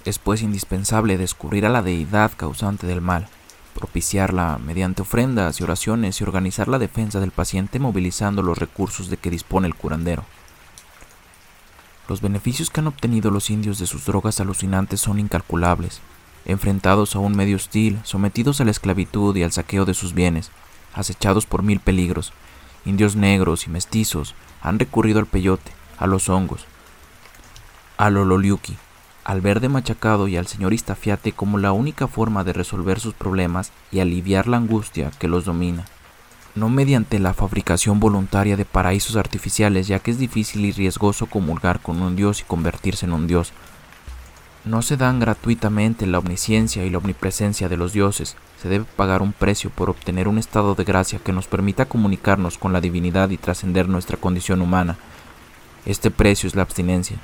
Es 0.04 0.20
pues 0.20 0.40
indispensable 0.40 1.18
descubrir 1.18 1.66
a 1.66 1.68
la 1.68 1.82
deidad 1.82 2.30
causante 2.36 2.86
del 2.86 3.00
mal, 3.00 3.26
propiciarla 3.74 4.60
mediante 4.64 5.02
ofrendas 5.02 5.58
y 5.58 5.64
oraciones 5.64 6.20
y 6.20 6.24
organizar 6.24 6.68
la 6.68 6.78
defensa 6.78 7.18
del 7.18 7.32
paciente 7.32 7.80
movilizando 7.80 8.40
los 8.42 8.56
recursos 8.56 9.10
de 9.10 9.16
que 9.16 9.30
dispone 9.30 9.66
el 9.66 9.74
curandero. 9.74 10.24
Los 12.08 12.20
beneficios 12.20 12.70
que 12.70 12.78
han 12.78 12.86
obtenido 12.86 13.32
los 13.32 13.50
indios 13.50 13.80
de 13.80 13.86
sus 13.86 14.04
drogas 14.04 14.38
alucinantes 14.38 15.00
son 15.00 15.18
incalculables. 15.18 16.00
Enfrentados 16.44 17.16
a 17.16 17.18
un 17.18 17.36
medio 17.36 17.56
hostil, 17.56 17.98
sometidos 18.04 18.60
a 18.60 18.64
la 18.64 18.70
esclavitud 18.70 19.34
y 19.34 19.42
al 19.42 19.52
saqueo 19.52 19.84
de 19.86 19.94
sus 19.94 20.14
bienes, 20.14 20.52
acechados 20.94 21.46
por 21.46 21.64
mil 21.64 21.80
peligros, 21.80 22.32
indios 22.84 23.16
negros 23.16 23.66
y 23.66 23.70
mestizos 23.70 24.34
han 24.62 24.78
recurrido 24.78 25.18
al 25.18 25.26
peyote, 25.26 25.72
a 25.98 26.06
los 26.06 26.28
hongos, 26.28 26.66
al 27.96 28.16
ololiuki, 28.16 28.76
al 29.24 29.40
verde 29.40 29.68
machacado 29.68 30.28
y 30.28 30.36
al 30.36 30.46
señor 30.46 30.72
Istafiate 30.72 31.32
como 31.32 31.58
la 31.58 31.72
única 31.72 32.08
forma 32.08 32.44
de 32.44 32.52
resolver 32.52 33.00
sus 33.00 33.14
problemas 33.14 33.72
y 33.90 34.00
aliviar 34.00 34.48
la 34.48 34.56
angustia 34.56 35.10
que 35.18 35.28
los 35.28 35.44
domina 35.44 35.84
no 36.54 36.68
mediante 36.68 37.18
la 37.18 37.34
fabricación 37.34 37.98
voluntaria 37.98 38.56
de 38.56 38.64
paraísos 38.64 39.16
artificiales, 39.16 39.86
ya 39.86 39.98
que 40.00 40.10
es 40.10 40.18
difícil 40.18 40.64
y 40.64 40.72
riesgoso 40.72 41.26
comulgar 41.26 41.80
con 41.80 42.02
un 42.02 42.16
dios 42.16 42.40
y 42.40 42.44
convertirse 42.44 43.06
en 43.06 43.12
un 43.12 43.26
dios. 43.26 43.52
No 44.64 44.80
se 44.80 44.96
dan 44.96 45.18
gratuitamente 45.18 46.06
la 46.06 46.20
omnisciencia 46.20 46.84
y 46.84 46.90
la 46.90 46.98
omnipresencia 46.98 47.68
de 47.68 47.76
los 47.76 47.92
dioses, 47.92 48.36
se 48.62 48.68
debe 48.68 48.84
pagar 48.84 49.20
un 49.20 49.32
precio 49.32 49.70
por 49.70 49.90
obtener 49.90 50.28
un 50.28 50.38
estado 50.38 50.76
de 50.76 50.84
gracia 50.84 51.18
que 51.18 51.32
nos 51.32 51.48
permita 51.48 51.86
comunicarnos 51.86 52.58
con 52.58 52.72
la 52.72 52.80
divinidad 52.80 53.30
y 53.30 53.38
trascender 53.38 53.88
nuestra 53.88 54.16
condición 54.16 54.62
humana. 54.62 54.98
Este 55.84 56.12
precio 56.12 56.46
es 56.46 56.54
la 56.54 56.62
abstinencia, 56.62 57.16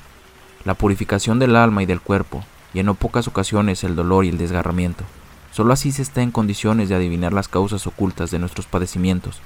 la 0.65 0.73
purificación 0.73 1.39
del 1.39 1.55
alma 1.55 1.81
y 1.81 1.85
del 1.85 2.01
cuerpo, 2.01 2.43
y 2.73 2.79
en 2.79 2.87
no 2.87 2.95
pocas 2.95 3.29
ocasiones 3.29 3.85
el 3.85 3.95
dolor 3.95 4.25
y 4.25 4.29
el 4.29 4.37
desgarramiento. 4.37 5.05
Solo 5.53 5.71
así 5.71 5.93
se 5.93 6.01
está 6.01 6.21
en 6.21 6.31
condiciones 6.31 6.89
de 6.89 6.95
adivinar 6.95 7.31
las 7.31 7.47
causas 7.47 7.87
ocultas 7.87 8.31
de 8.31 8.39
nuestros 8.39 8.65
padecimientos, 8.65 9.39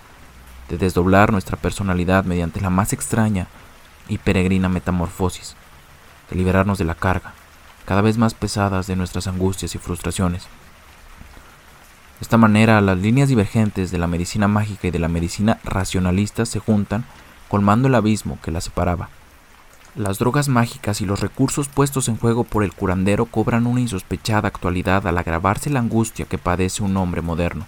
de 0.68 0.80
desdoblar 0.80 1.32
nuestra 1.32 1.58
personalidad 1.58 2.26
mediante 2.26 2.60
la 2.60 2.72
más 2.72 2.92
extraña 2.92 3.50
y 4.10 4.18
peregrina 4.18 4.68
metamorfosis, 4.68 5.56
de 6.32 6.38
liberarnos 6.38 6.80
de 6.80 6.86
la 6.86 6.96
carga, 6.96 7.36
cada 7.86 8.02
vez 8.02 8.18
más 8.18 8.34
pesadas 8.34 8.88
de 8.88 8.96
nuestras 8.96 9.28
angustias 9.28 9.76
y 9.76 9.78
frustraciones. 9.78 10.44
De 10.44 12.26
esta 12.26 12.38
manera, 12.38 12.80
las 12.82 12.98
líneas 12.98 13.30
divergentes 13.30 13.92
de 13.92 13.98
la 13.98 14.08
medicina 14.08 14.48
mágica 14.48 14.88
y 14.88 14.92
de 14.92 15.00
la 15.00 15.10
medicina 15.10 15.60
racionalista 15.64 16.46
se 16.46 16.60
juntan, 16.60 17.06
colmando 17.50 17.88
el 17.88 17.96
abismo 17.96 18.40
que 18.42 18.52
las 18.52 18.64
separaba. 18.64 19.10
Las 19.96 20.18
drogas 20.18 20.50
mágicas 20.50 21.02
y 21.02 21.06
los 21.06 21.20
recursos 21.20 21.68
puestos 21.68 22.08
en 22.08 22.18
juego 22.18 22.46
por 22.46 22.64
el 22.64 22.74
curandero 22.74 23.26
cobran 23.26 23.68
una 23.68 23.82
insospechada 23.82 24.48
actualidad 24.48 25.06
al 25.06 25.18
agravarse 25.18 25.70
la 25.70 25.82
angustia 25.82 26.26
que 26.26 26.40
padece 26.40 26.82
un 26.82 26.98
hombre 26.98 27.22
moderno. 27.22 27.68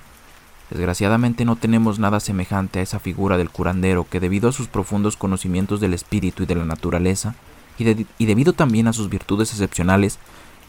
Desgraciadamente 0.72 1.46
no 1.46 1.56
tenemos 1.56 2.00
nada 2.00 2.20
semejante 2.20 2.80
a 2.80 2.82
esa 2.82 3.00
figura 3.00 3.38
del 3.38 3.52
curandero 3.52 4.08
que 4.10 4.20
debido 4.20 4.50
a 4.50 4.54
sus 4.54 4.68
profundos 4.68 5.18
conocimientos 5.18 5.80
del 5.80 5.94
espíritu 5.94 6.42
y 6.42 6.46
de 6.48 6.56
la 6.56 6.66
naturaleza, 6.66 7.36
y, 7.78 8.08
y 8.18 8.26
debido 8.26 8.54
también 8.54 8.88
a 8.88 8.94
sus 8.94 9.10
virtudes 9.10 9.52
excepcionales, 9.52 10.20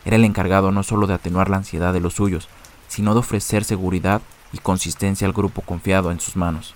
era 0.04 0.16
el 0.16 0.24
encargado 0.24 0.70
no 0.72 0.82
solo 0.82 1.06
de 1.06 1.14
atenuar 1.14 1.50
la 1.50 1.56
ansiedad 1.56 1.92
de 1.92 2.00
los 2.00 2.14
suyos, 2.14 2.48
sino 2.88 3.14
de 3.14 3.20
ofrecer 3.20 3.64
seguridad 3.64 4.22
y 4.52 4.58
consistencia 4.58 5.26
al 5.26 5.32
grupo 5.32 5.62
confiado 5.62 6.10
en 6.10 6.20
sus 6.20 6.36
manos. 6.36 6.74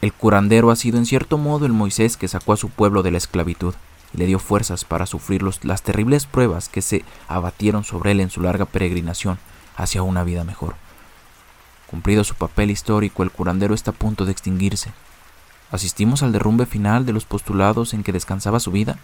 El 0.00 0.12
curandero 0.12 0.70
ha 0.70 0.76
sido 0.76 0.98
en 0.98 1.06
cierto 1.06 1.38
modo 1.38 1.66
el 1.66 1.72
Moisés 1.72 2.16
que 2.16 2.28
sacó 2.28 2.52
a 2.52 2.56
su 2.56 2.68
pueblo 2.68 3.02
de 3.02 3.10
la 3.10 3.18
esclavitud 3.18 3.74
le 4.14 4.26
dio 4.26 4.38
fuerzas 4.38 4.84
para 4.84 5.06
sufrir 5.06 5.42
las 5.62 5.82
terribles 5.82 6.26
pruebas 6.26 6.68
que 6.68 6.82
se 6.82 7.04
abatieron 7.28 7.84
sobre 7.84 8.12
él 8.12 8.20
en 8.20 8.30
su 8.30 8.40
larga 8.40 8.64
peregrinación 8.64 9.38
hacia 9.76 10.02
una 10.02 10.24
vida 10.24 10.44
mejor. 10.44 10.76
Cumplido 11.88 12.24
su 12.24 12.34
papel 12.34 12.70
histórico, 12.70 13.22
el 13.22 13.30
curandero 13.30 13.74
está 13.74 13.90
a 13.90 13.94
punto 13.94 14.24
de 14.24 14.32
extinguirse. 14.32 14.92
¿Asistimos 15.70 16.22
al 16.22 16.32
derrumbe 16.32 16.66
final 16.66 17.06
de 17.06 17.12
los 17.12 17.24
postulados 17.24 17.94
en 17.94 18.02
que 18.02 18.12
descansaba 18.12 18.60
su 18.60 18.70
vida? 18.70 18.98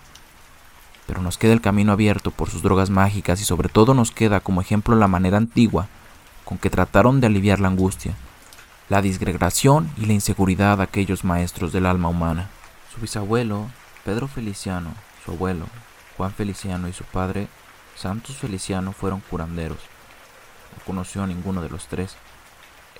Pero 1.11 1.23
nos 1.23 1.39
queda 1.39 1.53
el 1.55 1.61
camino 1.61 1.91
abierto 1.91 2.31
por 2.31 2.51
sus 2.51 2.63
drogas 2.63 2.89
mágicas 2.89 3.41
y 3.41 3.45
sobre 3.45 3.69
todo 3.69 3.95
nos 3.95 4.13
queda 4.13 4.39
como 4.39 4.61
ejemplo 4.61 4.95
la 4.95 5.09
manera 5.09 5.39
antigua 5.39 5.89
con 6.45 6.57
que 6.57 6.71
trataron 6.71 7.21
de 7.21 7.27
aliviar 7.27 7.59
la 7.59 7.67
angustia, 7.67 8.15
la 8.89 9.03
disgregación 9.03 9.91
y 9.97 10.07
la 10.07 10.13
inseguridad 10.13 10.77
de 10.77 10.85
aquellos 10.85 11.25
maestros 11.25 11.73
del 11.73 11.87
alma 11.87 12.11
humana. 12.11 12.49
Su 12.95 13.01
bisabuelo, 13.01 13.67
Pedro 14.05 14.29
Feliciano, 14.29 14.95
su 15.25 15.33
abuelo, 15.33 15.67
Juan 16.17 16.31
Feliciano 16.33 16.87
y 16.87 16.93
su 16.93 17.03
padre, 17.03 17.49
Santos 17.97 18.37
Feliciano, 18.37 18.93
fueron 18.93 19.19
curanderos. 19.19 19.81
No 20.77 20.85
conoció 20.87 21.25
a 21.25 21.27
ninguno 21.27 21.61
de 21.61 21.71
los 21.71 21.89
tres. 21.89 22.15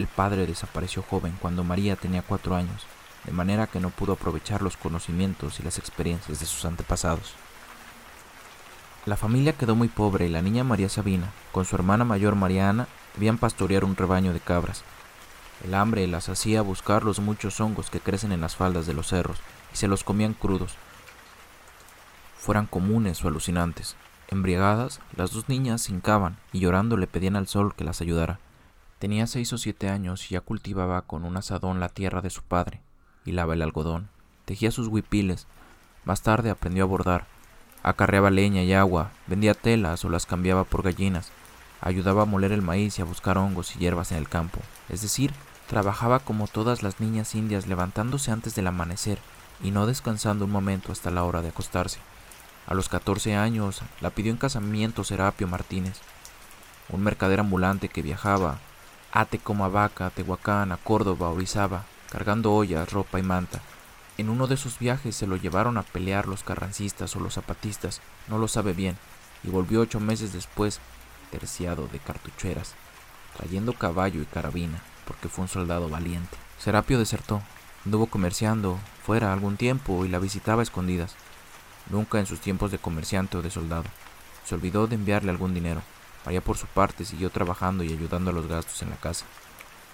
El 0.01 0.09
padre 0.09 0.49
desapareció 0.49 1.03
joven 1.03 1.39
cuando 1.41 1.63
María 1.63 1.95
tenía 1.95 2.23
cuatro 2.23 2.57
años, 2.57 2.87
de 3.23 3.31
manera 3.31 3.69
que 3.69 3.79
no 3.79 3.91
pudo 3.91 4.15
aprovechar 4.15 4.63
los 4.63 4.77
conocimientos 4.77 5.61
y 5.61 5.63
las 5.63 5.79
experiencias 5.79 6.41
de 6.41 6.47
sus 6.47 6.65
antepasados. 6.65 7.37
La 9.07 9.17
familia 9.17 9.55
quedó 9.55 9.75
muy 9.75 9.89
pobre 9.89 10.27
y 10.27 10.29
la 10.29 10.43
niña 10.43 10.63
María 10.63 10.89
Sabina, 10.89 11.31
con 11.53 11.65
su 11.65 11.75
hermana 11.75 12.05
mayor 12.05 12.35
Mariana, 12.35 12.87
debían 13.15 13.39
pastorear 13.39 13.85
un 13.85 13.97
rebaño 13.97 14.33
de 14.33 14.41
cabras. 14.41 14.85
El 15.65 15.75
hambre 15.75 16.07
las 16.07 16.29
hacía 16.29 16.63
buscar 16.63 17.05
los 17.05 17.19
muchos 17.21 17.61
hongos 17.61 17.91
que 17.91 18.01
crecen 18.01 18.33
en 18.33 18.41
las 18.41 18.57
faldas 18.57 18.87
de 18.87 18.95
los 18.95 19.09
cerros 19.09 19.39
y 19.73 19.77
se 19.77 19.89
los 19.89 20.05
comían 20.05 20.35
crudos, 20.35 20.77
fueran 22.41 22.67
comunes 22.67 23.23
o 23.25 23.29
alucinantes. 23.29 23.97
Embriagadas, 24.29 25.01
las 25.15 25.33
dos 25.33 25.49
niñas 25.49 25.83
se 25.83 25.93
hincaban 25.93 26.39
y 26.53 26.61
llorando 26.61 26.97
le 26.97 27.07
pedían 27.07 27.37
al 27.37 27.47
sol 27.47 27.75
que 27.75 27.85
las 27.85 28.01
ayudara. 28.01 28.39
Tenía 28.99 29.27
seis 29.27 29.53
o 29.53 29.59
siete 29.59 29.89
años 29.91 30.31
y 30.31 30.35
ya 30.35 30.41
cultivaba 30.41 31.03
con 31.03 31.25
un 31.25 31.37
asadón 31.37 31.81
la 31.81 31.91
tierra 31.91 32.23
de 32.23 32.31
su 32.31 32.43
padre, 32.43 32.81
hilaba 33.25 33.55
el 33.55 33.63
algodón, 33.63 34.09
tejía 34.47 34.71
sus 34.71 34.89
huipiles, 34.89 35.47
más 36.05 36.23
tarde 36.23 36.51
aprendió 36.51 36.85
a 36.85 36.87
bordar, 36.87 37.27
acarreaba 37.83 38.31
leña 38.31 38.63
y 38.63 38.73
agua, 38.73 39.11
vendía 39.27 39.55
telas 39.55 40.05
o 40.05 40.09
las 40.09 40.27
cambiaba 40.27 40.65
por 40.65 40.83
gallinas, 40.83 41.31
ayudaba 41.81 42.23
a 42.23 42.27
moler 42.27 42.53
el 42.53 42.63
maíz 42.63 42.99
y 42.99 43.03
a 43.03 43.05
buscar 43.05 43.39
hongos 43.39 43.75
y 43.75 43.79
hierbas 43.79 44.13
en 44.13 44.19
el 44.19 44.29
campo, 44.29 44.61
es 44.89 45.03
decir, 45.03 45.33
trabajaba 45.69 46.19
como 46.19 46.49
todas 46.49 46.83
las 46.83 47.01
niñas 47.01 47.35
indias 47.35 47.67
levantándose 47.67 48.31
antes 48.31 48.55
del 48.55 48.67
amanecer 48.67 49.19
y 49.63 49.71
no 49.71 49.87
descansando 49.87 50.45
un 50.45 50.51
momento 50.51 50.93
hasta 50.93 51.11
la 51.11 51.25
hora 51.25 51.43
de 51.43 51.49
acostarse. 51.51 52.01
A 52.67 52.75
los 52.75 52.89
14 52.89 53.37
años 53.37 53.83
la 54.01 54.11
pidió 54.11 54.33
en 54.33 54.39
casamiento 54.39 55.05
Serapio 55.05 55.49
Martínez, 55.49 56.01
un 56.89 57.03
mercader 57.03 57.41
ambulante 57.41 57.89
que 57.89 58.03
viajaba 58.03 58.59
a 59.13 59.25
Tecomabaca, 59.25 60.07
a 60.07 60.11
Tehuacán, 60.11 60.73
a 60.73 60.77
Córdoba, 60.77 61.31
Orizaba, 61.31 61.85
cargando 62.11 62.53
ollas, 62.53 62.93
ropa 62.93 63.19
y 63.19 63.23
manta. 63.23 63.61
En 64.19 64.29
uno 64.29 64.47
de 64.47 64.57
sus 64.57 64.79
viajes 64.79 65.17
se 65.17 65.27
lo 65.27 65.37
llevaron 65.37 65.79
a 65.79 65.83
pelear 65.83 66.29
los 66.29 66.43
carrancistas 66.43 67.17
o 67.17 67.21
los 67.21 67.35
zapatistas, 67.35 68.01
no 68.29 68.39
lo 68.39 68.49
sabe 68.49 68.73
bien, 68.73 68.97
y 69.43 69.51
volvió 69.51 69.81
ocho 69.81 70.01
meses 70.01 70.33
después 70.33 70.81
terciado 71.31 71.87
de 71.89 71.99
cartucheras, 71.99 72.75
trayendo 73.37 73.73
caballo 73.73 74.21
y 74.21 74.27
carabina, 74.27 74.83
porque 75.07 75.29
fue 75.29 75.43
un 75.43 75.49
soldado 75.49 75.89
valiente. 75.89 76.37
Serapio 76.59 76.99
desertó, 76.99 77.43
anduvo 77.85 78.07
comerciando 78.07 78.79
fuera 79.05 79.33
algún 79.33 79.57
tiempo 79.57 80.05
y 80.05 80.09
la 80.09 80.19
visitaba 80.19 80.61
a 80.61 80.65
escondidas, 80.65 81.15
nunca 81.89 82.19
en 82.19 82.27
sus 82.27 82.41
tiempos 82.41 82.71
de 82.71 82.79
comerciante 82.79 83.39
o 83.39 83.43
de 83.43 83.51
soldado. 83.51 83.85
Se 84.45 84.55
olvidó 84.55 84.87
de 84.87 84.97
enviarle 84.97 85.31
algún 85.31 85.55
dinero. 85.55 85.83
María 86.25 86.41
por 86.41 86.59
su 86.59 86.67
parte 86.67 87.05
siguió 87.05 87.31
trabajando 87.31 87.83
y 87.85 87.93
ayudando 87.93 88.31
a 88.31 88.35
los 88.35 88.47
gastos 88.47 88.83
en 88.83 88.91
la 88.91 88.97
casa. 88.97 89.25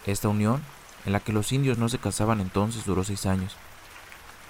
Esta 0.07 0.29
unión, 0.29 0.63
en 1.05 1.13
la 1.13 1.21
que 1.21 1.33
los 1.33 1.53
indios 1.53 1.79
no 1.79 1.89
se 1.89 1.99
casaban 1.99 2.41
entonces, 2.41 2.85
duró 2.85 3.05
seis 3.05 3.27
años. 3.27 3.57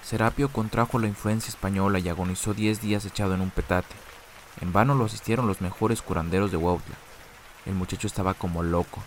Serapio 0.03 0.49
contrajo 0.49 0.99
la 0.99 1.07
influencia 1.07 1.49
española 1.49 1.99
y 1.99 2.09
agonizó 2.09 2.53
diez 2.53 2.81
días 2.81 3.05
echado 3.05 3.33
en 3.33 3.41
un 3.41 3.49
petate. 3.49 3.95
En 4.61 4.73
vano 4.73 4.95
lo 4.95 5.05
asistieron 5.05 5.47
los 5.47 5.61
mejores 5.61 6.01
curanderos 6.01 6.51
de 6.51 6.57
Huautla. 6.57 6.95
El 7.65 7.75
muchacho 7.75 8.07
estaba 8.07 8.33
como 8.33 8.63
loco, 8.63 9.03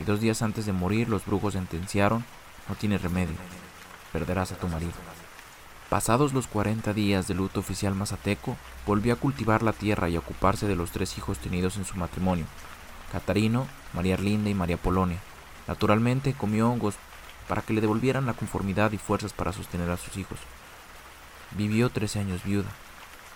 y 0.00 0.04
dos 0.04 0.20
días 0.20 0.42
antes 0.42 0.66
de 0.66 0.72
morir 0.72 1.08
los 1.08 1.26
brujos 1.26 1.54
sentenciaron, 1.54 2.24
no 2.68 2.74
tiene 2.74 2.98
remedio, 2.98 3.34
perderás 4.12 4.52
a 4.52 4.56
tu 4.56 4.68
marido. 4.68 4.92
Pasados 5.88 6.32
los 6.32 6.46
cuarenta 6.46 6.92
días 6.92 7.26
de 7.26 7.34
luto 7.34 7.60
oficial 7.60 7.94
mazateco, 7.94 8.56
volvió 8.86 9.14
a 9.14 9.16
cultivar 9.16 9.62
la 9.62 9.72
tierra 9.72 10.08
y 10.08 10.16
ocuparse 10.16 10.66
de 10.66 10.76
los 10.76 10.90
tres 10.90 11.16
hijos 11.18 11.38
tenidos 11.38 11.76
en 11.76 11.84
su 11.84 11.96
matrimonio, 11.96 12.44
Catarino, 13.10 13.66
María 13.94 14.14
Arlinda 14.14 14.50
y 14.50 14.54
María 14.54 14.76
Polonia. 14.76 15.18
Naturalmente 15.66 16.34
comió 16.34 16.70
hongos 16.70 16.94
para 17.48 17.62
que 17.62 17.72
le 17.72 17.80
devolvieran 17.80 18.26
la 18.26 18.34
conformidad 18.34 18.92
y 18.92 18.98
fuerzas 18.98 19.32
para 19.32 19.52
sostener 19.52 19.90
a 19.90 19.96
sus 19.96 20.16
hijos. 20.16 20.38
Vivió 21.52 21.90
trece 21.90 22.20
años 22.20 22.44
viuda, 22.44 22.68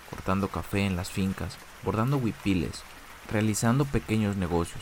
cortando 0.09 0.47
café 0.47 0.85
en 0.85 0.95
las 0.95 1.09
fincas, 1.09 1.57
bordando 1.83 2.17
huipiles, 2.17 2.83
realizando 3.31 3.85
pequeños 3.85 4.37
negocios. 4.37 4.81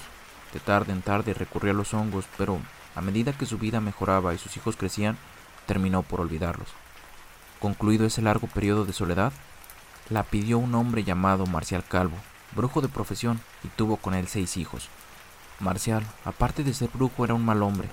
De 0.53 0.59
tarde 0.59 0.91
en 0.91 1.01
tarde 1.01 1.33
recurrió 1.33 1.71
a 1.71 1.75
los 1.75 1.93
hongos, 1.93 2.25
pero 2.37 2.59
a 2.95 3.01
medida 3.01 3.31
que 3.31 3.45
su 3.45 3.57
vida 3.57 3.79
mejoraba 3.79 4.33
y 4.33 4.37
sus 4.37 4.57
hijos 4.57 4.75
crecían, 4.75 5.17
terminó 5.65 6.03
por 6.03 6.19
olvidarlos. 6.19 6.67
Concluido 7.59 8.05
ese 8.05 8.21
largo 8.21 8.47
periodo 8.47 8.85
de 8.85 8.93
soledad, 8.93 9.31
la 10.09 10.23
pidió 10.23 10.57
un 10.57 10.75
hombre 10.75 11.03
llamado 11.05 11.45
Marcial 11.45 11.85
Calvo, 11.87 12.17
brujo 12.53 12.81
de 12.81 12.89
profesión, 12.89 13.39
y 13.63 13.69
tuvo 13.69 13.95
con 13.97 14.13
él 14.13 14.27
seis 14.27 14.57
hijos. 14.57 14.89
Marcial, 15.59 16.03
aparte 16.25 16.63
de 16.63 16.73
ser 16.73 16.89
brujo, 16.93 17.23
era 17.23 17.33
un 17.33 17.45
mal 17.45 17.63
hombre. 17.63 17.87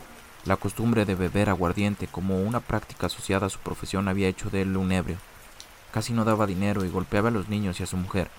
La 0.45 0.57
costumbre 0.57 1.05
de 1.05 1.15
beber 1.15 1.51
aguardiente 1.51 2.07
como 2.07 2.41
una 2.41 2.61
práctica 2.61 3.07
asociada 3.07 3.47
a 3.47 3.51
su 3.51 3.59
profesión 3.59 4.09
había 4.09 4.29
hecho 4.29 4.51
de 4.51 4.63
él 4.63 4.77
un 4.77 4.93
ebrio, 4.93 5.19
Casi 5.93 6.13
no 6.13 6.25
daba 6.25 6.47
dinero 6.47 6.85
y 6.85 6.91
golpeaba 6.91 7.29
a 7.29 7.33
los 7.33 7.49
niños 7.49 7.81
y 7.81 7.83
a 7.83 7.87
su 7.87 7.97
mujer, 7.97 8.31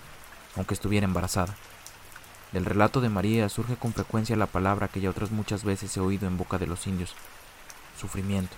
aunque 0.56 0.74
estuviera 0.74 1.04
embarazada. 1.04 1.56
Del 2.52 2.64
relato 2.64 3.00
de 3.00 3.08
María 3.08 3.48
surge 3.48 3.76
con 3.76 3.92
frecuencia 3.92 4.36
la 4.36 4.46
palabra 4.46 4.88
que 4.88 5.00
ya 5.00 5.10
otras 5.10 5.30
muchas 5.30 5.64
veces 5.64 5.96
he 5.96 6.00
oído 6.00 6.26
en 6.26 6.36
boca 6.36 6.58
de 6.58 6.66
los 6.66 6.86
indios, 6.86 7.14
sufrimiento. 7.98 8.54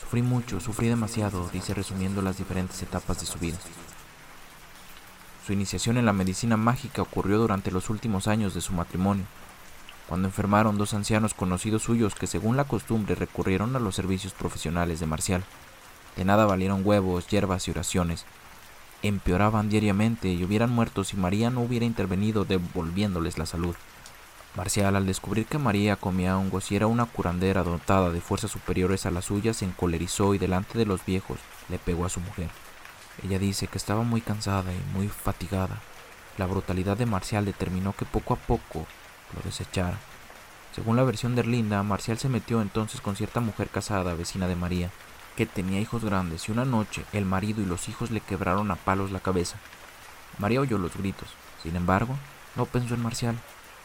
Sufrí 0.00 0.22
mucho, 0.22 0.60
sufrí 0.60 0.88
demasiado, 0.88 1.48
dice 1.52 1.74
resumiendo 1.74 2.22
las 2.22 2.38
diferentes 2.38 2.80
etapas 2.82 3.20
de 3.20 3.26
su 3.26 3.38
vida. 3.38 3.58
Su 5.44 5.52
iniciación 5.52 5.96
en 5.96 6.06
la 6.06 6.12
medicina 6.12 6.56
mágica 6.56 7.02
ocurrió 7.02 7.38
durante 7.38 7.70
los 7.70 7.90
últimos 7.90 8.28
años 8.28 8.54
de 8.54 8.60
su 8.60 8.72
matrimonio, 8.72 9.24
cuando 10.08 10.28
enfermaron 10.28 10.78
dos 10.78 10.94
ancianos 10.94 11.34
conocidos 11.34 11.82
suyos 11.82 12.14
que 12.14 12.26
según 12.26 12.56
la 12.56 12.64
costumbre 12.64 13.14
recurrieron 13.14 13.74
a 13.74 13.80
los 13.80 13.96
servicios 13.96 14.32
profesionales 14.32 15.00
de 15.00 15.06
Marcial. 15.06 15.44
De 16.16 16.24
nada 16.24 16.46
valieron 16.46 16.82
huevos, 16.84 17.26
hierbas 17.26 17.66
y 17.66 17.72
oraciones. 17.72 18.24
Empeoraban 19.02 19.68
diariamente 19.68 20.28
y 20.28 20.44
hubieran 20.44 20.70
muerto 20.70 21.04
si 21.04 21.16
María 21.16 21.50
no 21.50 21.60
hubiera 21.60 21.84
intervenido 21.84 22.44
devolviéndoles 22.44 23.36
la 23.36 23.46
salud. 23.46 23.74
Marcial, 24.56 24.96
al 24.96 25.04
descubrir 25.04 25.44
que 25.46 25.58
María 25.58 25.96
comía 25.96 26.38
hongos 26.38 26.72
y 26.72 26.76
era 26.76 26.86
una 26.86 27.04
curandera 27.04 27.62
dotada 27.62 28.10
de 28.10 28.22
fuerzas 28.22 28.50
superiores 28.50 29.04
a 29.04 29.10
las 29.10 29.26
suyas, 29.26 29.58
se 29.58 29.66
encolerizó 29.66 30.32
y 30.32 30.38
delante 30.38 30.78
de 30.78 30.86
los 30.86 31.04
viejos 31.04 31.38
le 31.68 31.78
pegó 31.78 32.06
a 32.06 32.08
su 32.08 32.20
mujer. 32.20 32.48
Ella 33.22 33.38
dice 33.38 33.66
que 33.66 33.76
estaba 33.76 34.02
muy 34.02 34.22
cansada 34.22 34.72
y 34.72 34.96
muy 34.96 35.08
fatigada. 35.08 35.82
La 36.38 36.46
brutalidad 36.46 36.96
de 36.96 37.06
Marcial 37.06 37.44
determinó 37.44 37.92
que 37.92 38.06
poco 38.06 38.32
a 38.32 38.36
poco 38.36 38.86
lo 39.34 39.42
desechara. 39.42 39.98
Según 40.74 40.96
la 40.96 41.04
versión 41.04 41.34
de 41.34 41.40
Erlinda, 41.40 41.82
Marcial 41.82 42.18
se 42.18 42.28
metió 42.28 42.60
entonces 42.60 43.00
con 43.00 43.16
cierta 43.16 43.40
mujer 43.40 43.68
casada, 43.68 44.14
vecina 44.14 44.46
de 44.46 44.56
María, 44.56 44.90
que 45.36 45.46
tenía 45.46 45.80
hijos 45.80 46.04
grandes 46.04 46.48
y 46.48 46.52
una 46.52 46.64
noche 46.64 47.04
el 47.12 47.24
marido 47.24 47.62
y 47.62 47.66
los 47.66 47.88
hijos 47.88 48.10
le 48.10 48.20
quebraron 48.20 48.70
a 48.70 48.76
palos 48.76 49.10
la 49.10 49.20
cabeza. 49.20 49.58
María 50.38 50.60
oyó 50.60 50.78
los 50.78 50.96
gritos. 50.96 51.28
Sin 51.62 51.76
embargo, 51.76 52.16
no 52.56 52.66
pensó 52.66 52.94
en 52.94 53.02
Marcial 53.02 53.36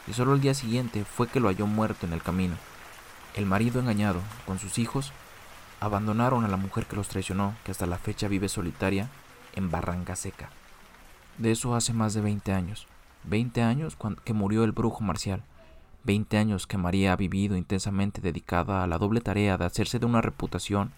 y 0.07 0.13
solo 0.13 0.33
el 0.33 0.41
día 0.41 0.53
siguiente 0.53 1.05
fue 1.05 1.27
que 1.27 1.39
lo 1.39 1.47
halló 1.47 1.67
muerto 1.67 2.05
en 2.05 2.13
el 2.13 2.21
camino. 2.21 2.55
El 3.35 3.45
marido 3.45 3.79
engañado, 3.79 4.19
con 4.45 4.59
sus 4.59 4.77
hijos, 4.77 5.13
abandonaron 5.79 6.43
a 6.43 6.47
la 6.47 6.57
mujer 6.57 6.85
que 6.85 6.95
los 6.95 7.07
traicionó, 7.07 7.55
que 7.63 7.71
hasta 7.71 7.85
la 7.85 7.97
fecha 7.97 8.27
vive 8.27 8.49
solitaria 8.49 9.09
en 9.53 9.71
Barranca 9.71 10.15
Seca. 10.15 10.49
De 11.37 11.51
eso 11.51 11.75
hace 11.75 11.93
más 11.93 12.13
de 12.13 12.21
20 12.21 12.51
años. 12.51 12.87
20 13.23 13.61
años 13.61 13.97
que 14.23 14.33
murió 14.33 14.63
el 14.63 14.71
brujo 14.71 15.03
Marcial. 15.03 15.43
20 16.03 16.37
años 16.37 16.65
que 16.65 16.77
María 16.77 17.13
ha 17.13 17.15
vivido 17.15 17.55
intensamente 17.55 18.21
dedicada 18.21 18.83
a 18.83 18.87
la 18.87 18.97
doble 18.97 19.21
tarea 19.21 19.57
de 19.57 19.65
hacerse 19.65 19.99
de 19.99 20.07
una 20.07 20.21
reputación 20.21 20.91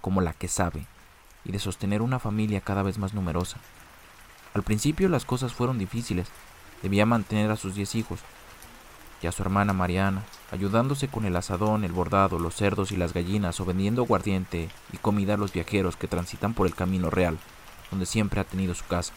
como 0.00 0.20
la 0.20 0.32
que 0.32 0.46
sabe, 0.46 0.86
y 1.44 1.50
de 1.50 1.58
sostener 1.58 2.00
una 2.00 2.20
familia 2.20 2.60
cada 2.60 2.84
vez 2.84 2.98
más 2.98 3.12
numerosa. 3.12 3.58
Al 4.54 4.62
principio 4.62 5.08
las 5.08 5.24
cosas 5.24 5.52
fueron 5.52 5.78
difíciles, 5.78 6.28
debía 6.82 7.06
mantener 7.06 7.50
a 7.50 7.56
sus 7.56 7.74
diez 7.74 7.96
hijos, 7.96 8.20
y 9.20 9.26
a 9.26 9.32
su 9.32 9.42
hermana 9.42 9.72
Mariana, 9.72 10.22
ayudándose 10.52 11.08
con 11.08 11.24
el 11.24 11.34
asadón, 11.34 11.82
el 11.82 11.92
bordado, 11.92 12.38
los 12.38 12.54
cerdos 12.54 12.92
y 12.92 12.96
las 12.96 13.12
gallinas, 13.14 13.58
o 13.58 13.64
vendiendo 13.64 14.02
aguardiente 14.02 14.68
y 14.92 14.98
comida 14.98 15.34
a 15.34 15.38
los 15.38 15.52
viajeros 15.52 15.96
que 15.96 16.06
transitan 16.06 16.54
por 16.54 16.68
el 16.68 16.74
camino 16.74 17.10
real, 17.10 17.38
donde 17.90 18.06
siempre 18.06 18.40
ha 18.40 18.44
tenido 18.44 18.74
su 18.74 18.84
casa. 18.86 19.12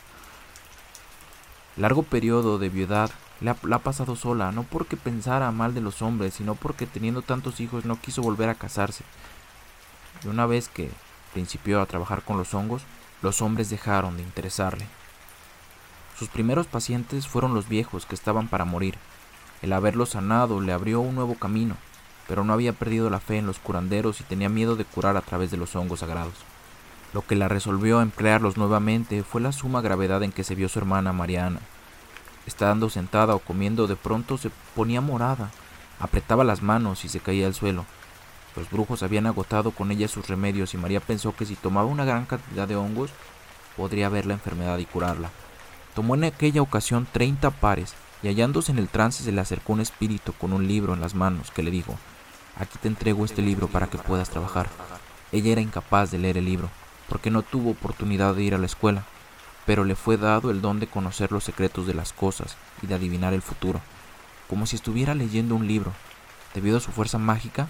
Largo 1.79 2.03
periodo 2.03 2.59
de 2.59 2.67
viudad 2.67 3.09
la, 3.39 3.55
la, 3.63 3.77
ha 3.77 3.79
pasado 3.79 4.17
sola, 4.17 4.51
no 4.51 4.63
porque 4.63 4.97
pensara 4.97 5.49
mal 5.51 5.73
de 5.73 5.79
los 5.79 6.01
hombres, 6.01 6.33
sino 6.33 6.55
porque 6.55 6.85
teniendo 6.85 7.21
tantos 7.21 7.61
hijos 7.61 7.85
no 7.85 8.01
quiso 8.01 8.21
volver 8.21 8.49
a 8.49 8.55
casarse, 8.55 9.05
y 10.21 10.27
una 10.27 10.45
vez 10.45 10.67
que 10.67 10.91
principió 11.33 11.81
a 11.81 11.85
trabajar 11.85 12.21
con 12.21 12.37
los 12.37 12.53
hongos, 12.53 12.81
los 13.21 13.41
hombres 13.41 13.69
dejaron 13.69 14.17
de 14.17 14.23
interesarle. 14.23 14.87
Sus 16.17 16.27
primeros 16.27 16.67
pacientes 16.67 17.29
fueron 17.29 17.53
los 17.53 17.69
viejos 17.69 18.05
que 18.05 18.15
estaban 18.15 18.49
para 18.49 18.65
morir. 18.65 18.97
El 19.61 19.71
haberlos 19.71 20.09
sanado 20.09 20.59
le 20.59 20.73
abrió 20.73 20.99
un 20.99 21.15
nuevo 21.15 21.35
camino, 21.35 21.77
pero 22.27 22.43
no 22.43 22.51
había 22.51 22.73
perdido 22.73 23.09
la 23.09 23.21
fe 23.21 23.37
en 23.37 23.45
los 23.45 23.57
curanderos 23.57 24.19
y 24.19 24.25
tenía 24.25 24.49
miedo 24.49 24.75
de 24.75 24.83
curar 24.83 25.15
a 25.15 25.21
través 25.21 25.49
de 25.49 25.55
los 25.55 25.77
hongos 25.77 26.01
sagrados. 26.01 26.48
Lo 27.13 27.25
que 27.25 27.35
la 27.35 27.47
resolvió 27.47 27.99
a 27.99 28.03
emplearlos 28.03 28.57
nuevamente 28.57 29.23
fue 29.23 29.41
la 29.41 29.51
suma 29.51 29.81
gravedad 29.81 30.21
en 30.21 30.31
que 30.31 30.43
se 30.43 30.55
vio 30.55 30.69
su 30.69 30.77
hermana 30.77 31.11
Mariana. 31.11 31.59
Estando 32.45 32.89
sentada 32.89 33.33
o 33.35 33.39
comiendo, 33.39 33.87
de 33.87 33.95
pronto 33.95 34.37
se 34.37 34.51
ponía 34.75 35.01
morada, 35.01 35.49
apretaba 35.99 36.43
las 36.43 36.61
manos 36.61 37.05
y 37.05 37.09
se 37.09 37.19
caía 37.19 37.47
al 37.47 37.55
suelo. 37.55 37.85
Los 38.55 38.69
brujos 38.69 39.03
habían 39.03 39.27
agotado 39.27 39.71
con 39.71 39.91
ella 39.91 40.07
sus 40.07 40.27
remedios 40.27 40.73
y 40.73 40.77
María 40.77 40.99
pensó 40.99 41.35
que 41.35 41.45
si 41.45 41.55
tomaba 41.55 41.87
una 41.87 42.05
gran 42.05 42.25
cantidad 42.25 42.67
de 42.67 42.75
hongos 42.75 43.11
podría 43.75 44.09
ver 44.09 44.25
la 44.25 44.33
enfermedad 44.33 44.77
y 44.77 44.85
curarla. 44.85 45.29
Tomó 45.95 46.15
en 46.15 46.25
aquella 46.25 46.61
ocasión 46.61 47.07
treinta 47.11 47.49
pares 47.51 47.93
y 48.21 48.27
hallándose 48.27 48.71
en 48.71 48.79
el 48.79 48.87
trance 48.87 49.23
se 49.23 49.31
le 49.31 49.41
acercó 49.41 49.73
un 49.73 49.81
espíritu 49.81 50.33
con 50.33 50.53
un 50.53 50.67
libro 50.67 50.93
en 50.93 51.01
las 51.01 51.15
manos 51.15 51.51
que 51.51 51.63
le 51.63 51.71
dijo, 51.71 51.97
aquí 52.57 52.77
te 52.81 52.87
entrego 52.87 53.25
este 53.25 53.41
libro 53.41 53.67
para 53.67 53.87
que 53.87 53.97
puedas 53.97 54.29
trabajar. 54.29 54.69
Ella 55.31 55.51
era 55.51 55.61
incapaz 55.61 56.11
de 56.11 56.17
leer 56.17 56.37
el 56.37 56.45
libro, 56.45 56.69
porque 57.09 57.31
no 57.31 57.41
tuvo 57.41 57.71
oportunidad 57.71 58.35
de 58.35 58.43
ir 58.43 58.55
a 58.55 58.57
la 58.57 58.67
escuela, 58.67 59.03
pero 59.65 59.83
le 59.83 59.95
fue 59.95 60.17
dado 60.17 60.51
el 60.51 60.61
don 60.61 60.79
de 60.79 60.87
conocer 60.87 61.31
los 61.31 61.43
secretos 61.43 61.85
de 61.87 61.93
las 61.93 62.13
cosas 62.13 62.55
y 62.81 62.87
de 62.87 62.95
adivinar 62.95 63.33
el 63.33 63.41
futuro, 63.41 63.81
como 64.47 64.65
si 64.65 64.75
estuviera 64.75 65.15
leyendo 65.15 65.55
un 65.55 65.67
libro. 65.67 65.91
Debido 66.53 66.77
a 66.77 66.81
su 66.81 66.91
fuerza 66.91 67.17
mágica, 67.17 67.67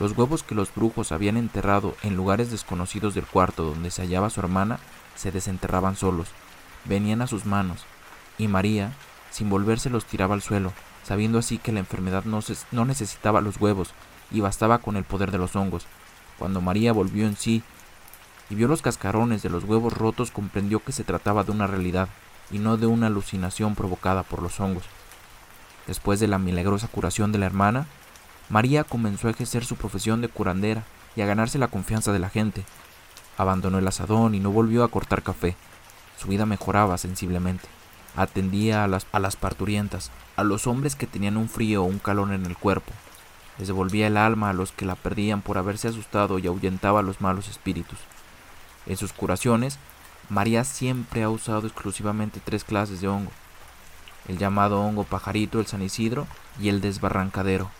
los 0.00 0.16
huevos 0.16 0.42
que 0.42 0.54
los 0.54 0.74
brujos 0.74 1.12
habían 1.12 1.36
enterrado 1.36 1.94
en 2.02 2.16
lugares 2.16 2.50
desconocidos 2.50 3.14
del 3.14 3.26
cuarto 3.26 3.62
donde 3.64 3.90
se 3.90 4.02
hallaba 4.02 4.30
su 4.30 4.40
hermana 4.40 4.80
se 5.14 5.30
desenterraban 5.30 5.96
solos, 5.96 6.28
venían 6.84 7.22
a 7.22 7.26
sus 7.26 7.46
manos, 7.46 7.84
y 8.38 8.48
María, 8.48 8.92
sin 9.30 9.48
volverse, 9.48 9.90
los 9.90 10.04
tiraba 10.04 10.34
al 10.34 10.42
suelo, 10.42 10.72
sabiendo 11.04 11.38
así 11.38 11.58
que 11.58 11.72
la 11.72 11.80
enfermedad 11.80 12.24
no, 12.24 12.40
no 12.72 12.84
necesitaba 12.84 13.40
los 13.40 13.60
huevos 13.60 13.90
y 14.30 14.40
bastaba 14.40 14.78
con 14.78 14.96
el 14.96 15.04
poder 15.04 15.30
de 15.30 15.38
los 15.38 15.54
hongos. 15.54 15.86
Cuando 16.38 16.60
María 16.60 16.92
volvió 16.92 17.26
en 17.26 17.36
sí 17.36 17.62
vio 18.54 18.68
los 18.68 18.82
cascarones 18.82 19.42
de 19.42 19.50
los 19.50 19.64
huevos 19.64 19.92
rotos, 19.92 20.30
comprendió 20.30 20.82
que 20.82 20.92
se 20.92 21.04
trataba 21.04 21.44
de 21.44 21.52
una 21.52 21.66
realidad 21.66 22.08
y 22.50 22.58
no 22.58 22.76
de 22.76 22.86
una 22.86 23.08
alucinación 23.08 23.74
provocada 23.74 24.22
por 24.22 24.42
los 24.42 24.60
hongos. 24.60 24.84
Después 25.86 26.20
de 26.20 26.28
la 26.28 26.38
milagrosa 26.38 26.88
curación 26.88 27.32
de 27.32 27.38
la 27.38 27.46
hermana, 27.46 27.86
María 28.48 28.84
comenzó 28.84 29.28
a 29.28 29.30
ejercer 29.30 29.64
su 29.64 29.76
profesión 29.76 30.20
de 30.20 30.28
curandera 30.28 30.84
y 31.16 31.22
a 31.22 31.26
ganarse 31.26 31.58
la 31.58 31.68
confianza 31.68 32.12
de 32.12 32.18
la 32.18 32.30
gente. 32.30 32.64
Abandonó 33.36 33.78
el 33.78 33.88
asadón 33.88 34.34
y 34.34 34.40
no 34.40 34.50
volvió 34.50 34.84
a 34.84 34.88
cortar 34.88 35.22
café. 35.22 35.56
Su 36.16 36.28
vida 36.28 36.46
mejoraba 36.46 36.98
sensiblemente. 36.98 37.68
atendía 38.16 38.84
a 38.84 38.88
las, 38.88 39.06
a 39.10 39.18
las 39.18 39.34
parturientas, 39.34 40.12
a 40.36 40.44
los 40.44 40.68
hombres 40.68 40.94
que 40.94 41.08
tenían 41.08 41.36
un 41.36 41.48
frío 41.48 41.82
o 41.82 41.86
un 41.86 41.98
calor 41.98 42.32
en 42.32 42.46
el 42.46 42.56
cuerpo, 42.56 42.92
les 43.58 43.68
devolvía 43.68 44.06
el 44.06 44.16
alma 44.16 44.50
a 44.50 44.52
los 44.52 44.72
que 44.72 44.84
la 44.84 44.94
perdían 44.94 45.42
por 45.42 45.58
haberse 45.58 45.88
asustado 45.88 46.38
y 46.38 46.46
ahuyentaba 46.46 47.00
a 47.00 47.02
los 47.02 47.20
malos 47.20 47.48
espíritus. 47.48 47.98
En 48.86 48.96
sus 48.96 49.12
curaciones, 49.12 49.78
María 50.28 50.64
siempre 50.64 51.22
ha 51.22 51.28
usado 51.28 51.66
exclusivamente 51.66 52.40
tres 52.42 52.64
clases 52.64 53.00
de 53.00 53.08
hongo, 53.08 53.30
el 54.28 54.38
llamado 54.38 54.80
hongo 54.80 55.04
pajarito, 55.04 55.60
el 55.60 55.66
San 55.66 55.82
Isidro 55.82 56.26
y 56.60 56.68
el 56.68 56.80
desbarrancadero. 56.80 57.70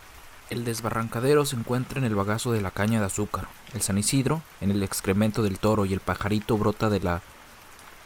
El 0.51 0.65
desbarrancadero 0.65 1.47
se 1.47 1.57
encuentra 1.57 1.99
en 1.99 2.05
el 2.05 2.15
bagazo 2.15 2.53
de 2.53 2.61
la 2.61 2.71
caña 2.71 3.01
de 3.01 3.07
azúcar, 3.07 3.49
el 3.73 3.81
San 3.81 3.97
Isidro 3.97 4.43
en 4.61 4.71
el 4.71 4.83
excremento 4.83 5.43
del 5.43 5.59
toro 5.59 5.87
y 5.87 5.95
el 5.95 6.01
pajarito 6.01 6.59
brota 6.59 6.91
de 6.91 7.01
la 7.01 7.23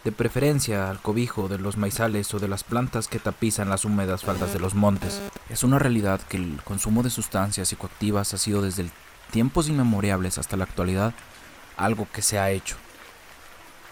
de 0.05 0.13
preferencia 0.13 0.89
al 0.89 1.01
cobijo 1.01 1.49
de 1.49 1.59
los 1.59 1.77
maizales 1.77 2.33
o 2.33 2.39
de 2.39 2.47
las 2.47 2.63
plantas 2.63 3.09
que 3.09 3.19
tapizan 3.19 3.69
las 3.69 3.85
húmedas 3.85 4.23
faldas 4.23 4.53
de 4.53 4.61
los 4.61 4.75
montes. 4.75 5.21
Es 5.51 5.65
una 5.65 5.81
realidad 5.81 6.21
que 6.21 6.37
el 6.37 6.61
consumo 6.63 7.03
de 7.03 7.11
sustancias 7.11 7.69
psicoactivas 7.69 8.33
ha 8.33 8.39
sido 8.39 8.63
desde 8.63 8.89
tiempos 9.33 9.69
inmemoriales 9.69 10.39
hasta 10.39 10.57
la 10.57 10.65
actualidad 10.65 11.15
algo 11.77 12.07
que 12.13 12.23
se 12.23 12.39
ha 12.39 12.51
hecho, 12.51 12.77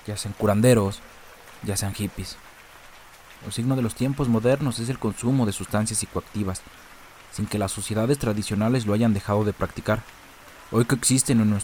ya 0.06 0.16
sean 0.16 0.34
curanderos, 0.36 1.00
ya 1.62 1.76
sean 1.76 1.94
hippies. 1.94 2.36
El 3.44 3.52
signo 3.52 3.76
de 3.76 3.82
los 3.82 3.94
tiempos 3.94 4.28
modernos 4.28 4.78
es 4.78 4.88
el 4.88 4.98
consumo 4.98 5.46
de 5.46 5.52
sustancias 5.52 5.98
psicoactivas, 5.98 6.62
sin 7.32 7.46
que 7.46 7.58
las 7.58 7.72
sociedades 7.72 8.18
tradicionales 8.18 8.86
lo 8.86 8.94
hayan 8.94 9.14
dejado 9.14 9.44
de 9.44 9.52
practicar. 9.52 10.02
Hoy 10.72 10.84
que 10.84 10.94
existen 10.94 11.40
en, 11.40 11.56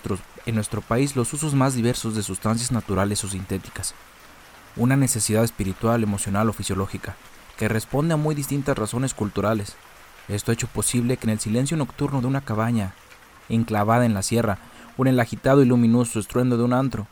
en 0.46 0.54
nuestro 0.54 0.80
país 0.80 1.16
los 1.16 1.32
usos 1.32 1.54
más 1.54 1.74
diversos 1.74 2.14
de 2.14 2.22
sustancias 2.22 2.70
naturales 2.70 3.24
o 3.24 3.28
sintéticas, 3.28 3.94
una 4.76 4.96
necesidad 4.96 5.44
espiritual, 5.44 6.02
emocional 6.02 6.48
o 6.48 6.52
fisiológica, 6.52 7.16
que 7.56 7.68
responde 7.68 8.14
a 8.14 8.16
muy 8.16 8.34
distintas 8.34 8.78
razones 8.78 9.14
culturales. 9.14 9.76
Esto 10.28 10.50
ha 10.50 10.54
hecho 10.54 10.68
posible 10.68 11.16
que 11.16 11.26
en 11.26 11.30
el 11.30 11.40
silencio 11.40 11.76
nocturno 11.76 12.20
de 12.20 12.26
una 12.26 12.42
cabaña, 12.42 12.94
enclavada 13.48 14.06
en 14.06 14.14
la 14.14 14.22
sierra, 14.22 14.58
o 14.96 15.02
en 15.02 15.08
el 15.08 15.20
agitado 15.20 15.62
y 15.62 15.66
luminoso 15.66 16.20
estruendo 16.20 16.56
de 16.56 16.64
un 16.64 16.72
antro, 16.72 17.06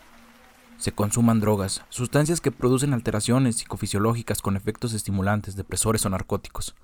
se 0.80 0.92
consuman 0.92 1.40
drogas, 1.40 1.84
sustancias 1.90 2.40
que 2.40 2.50
producen 2.50 2.94
alteraciones 2.94 3.56
psicofisiológicas 3.56 4.40
con 4.40 4.56
efectos 4.56 4.94
estimulantes, 4.94 5.54
depresores 5.54 6.06
o 6.06 6.10
narcóticos. 6.10 6.74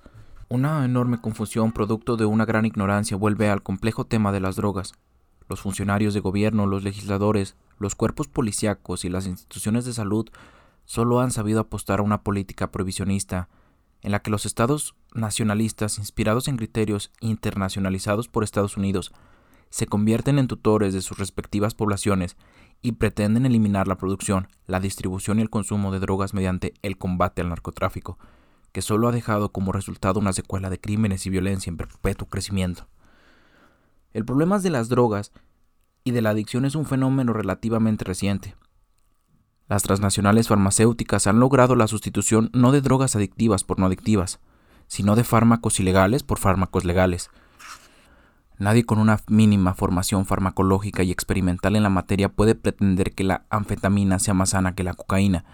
Una 0.49 0.85
enorme 0.85 1.19
confusión 1.19 1.71
producto 1.71 2.15
de 2.15 2.25
una 2.25 2.45
gran 2.45 2.65
ignorancia 2.65 3.17
vuelve 3.17 3.49
al 3.49 3.63
complejo 3.63 4.05
tema 4.05 4.31
de 4.31 4.39
las 4.39 4.55
drogas. 4.55 4.93
Los 5.49 5.61
funcionarios 5.61 6.13
de 6.13 6.19
gobierno, 6.19 6.67
los 6.67 6.83
legisladores, 6.83 7.55
los 7.79 7.95
cuerpos 7.95 8.27
policíacos 8.27 9.03
y 9.03 9.09
las 9.09 9.25
instituciones 9.25 9.83
de 9.85 9.93
salud 9.93 10.29
solo 10.85 11.19
han 11.19 11.31
sabido 11.31 11.59
apostar 11.59 11.99
a 11.99 12.03
una 12.03 12.21
política 12.21 12.71
prohibicionista 12.71 13.49
en 14.03 14.11
la 14.11 14.19
que 14.19 14.29
los 14.29 14.45
estados 14.45 14.93
nacionalistas, 15.15 15.97
inspirados 15.97 16.47
en 16.47 16.57
criterios 16.57 17.11
internacionalizados 17.19 18.27
por 18.27 18.43
Estados 18.43 18.77
Unidos, 18.77 19.11
se 19.71 19.87
convierten 19.87 20.37
en 20.37 20.47
tutores 20.47 20.93
de 20.93 21.01
sus 21.01 21.17
respectivas 21.17 21.73
poblaciones 21.73 22.37
y 22.81 22.93
pretenden 22.93 23.45
eliminar 23.45 23.87
la 23.87 23.97
producción, 23.97 24.47
la 24.65 24.79
distribución 24.79 25.39
y 25.39 25.41
el 25.41 25.49
consumo 25.49 25.91
de 25.91 25.99
drogas 25.99 26.33
mediante 26.33 26.73
el 26.81 26.97
combate 26.97 27.41
al 27.41 27.49
narcotráfico, 27.49 28.17
que 28.71 28.81
solo 28.81 29.07
ha 29.07 29.11
dejado 29.11 29.51
como 29.51 29.71
resultado 29.71 30.19
una 30.19 30.33
secuela 30.33 30.69
de 30.69 30.79
crímenes 30.79 31.25
y 31.25 31.29
violencia 31.29 31.69
en 31.69 31.77
perpetuo 31.77 32.27
crecimiento. 32.27 32.87
El 34.13 34.25
problema 34.25 34.59
de 34.59 34.69
las 34.69 34.89
drogas 34.89 35.31
y 36.03 36.11
de 36.11 36.21
la 36.21 36.29
adicción 36.31 36.65
es 36.65 36.75
un 36.75 36.85
fenómeno 36.85 37.33
relativamente 37.33 38.05
reciente, 38.05 38.55
las 39.67 39.83
transnacionales 39.83 40.47
farmacéuticas 40.47 41.27
han 41.27 41.41
logrado 41.41 41.75
la 41.75 41.87
sustitución 41.87 42.49
no 42.53 42.71
de 42.71 42.79
drogas 42.79 43.17
adictivas 43.17 43.65
por 43.65 43.79
no 43.79 43.87
adictivas, 43.87 44.39
sino 44.87 45.17
de 45.17 45.25
fármacos 45.25 45.81
ilegales 45.81 46.23
por 46.23 46.39
fármacos 46.39 46.85
legales. 46.85 47.29
Nadie 48.59 48.85
con 48.85 48.97
una 48.97 49.19
mínima 49.27 49.75
formación 49.75 50.25
farmacológica 50.25 51.03
y 51.03 51.11
experimental 51.11 51.75
en 51.75 51.83
la 51.83 51.89
materia 51.89 52.29
puede 52.29 52.55
pretender 52.55 53.13
que 53.13 53.23
la 53.23 53.45
anfetamina 53.51 54.17
sea 54.17 54.33
más 54.33 54.49
sana 54.49 54.73
que 54.73 54.83
la 54.83 54.95
cocaína, 54.95 55.45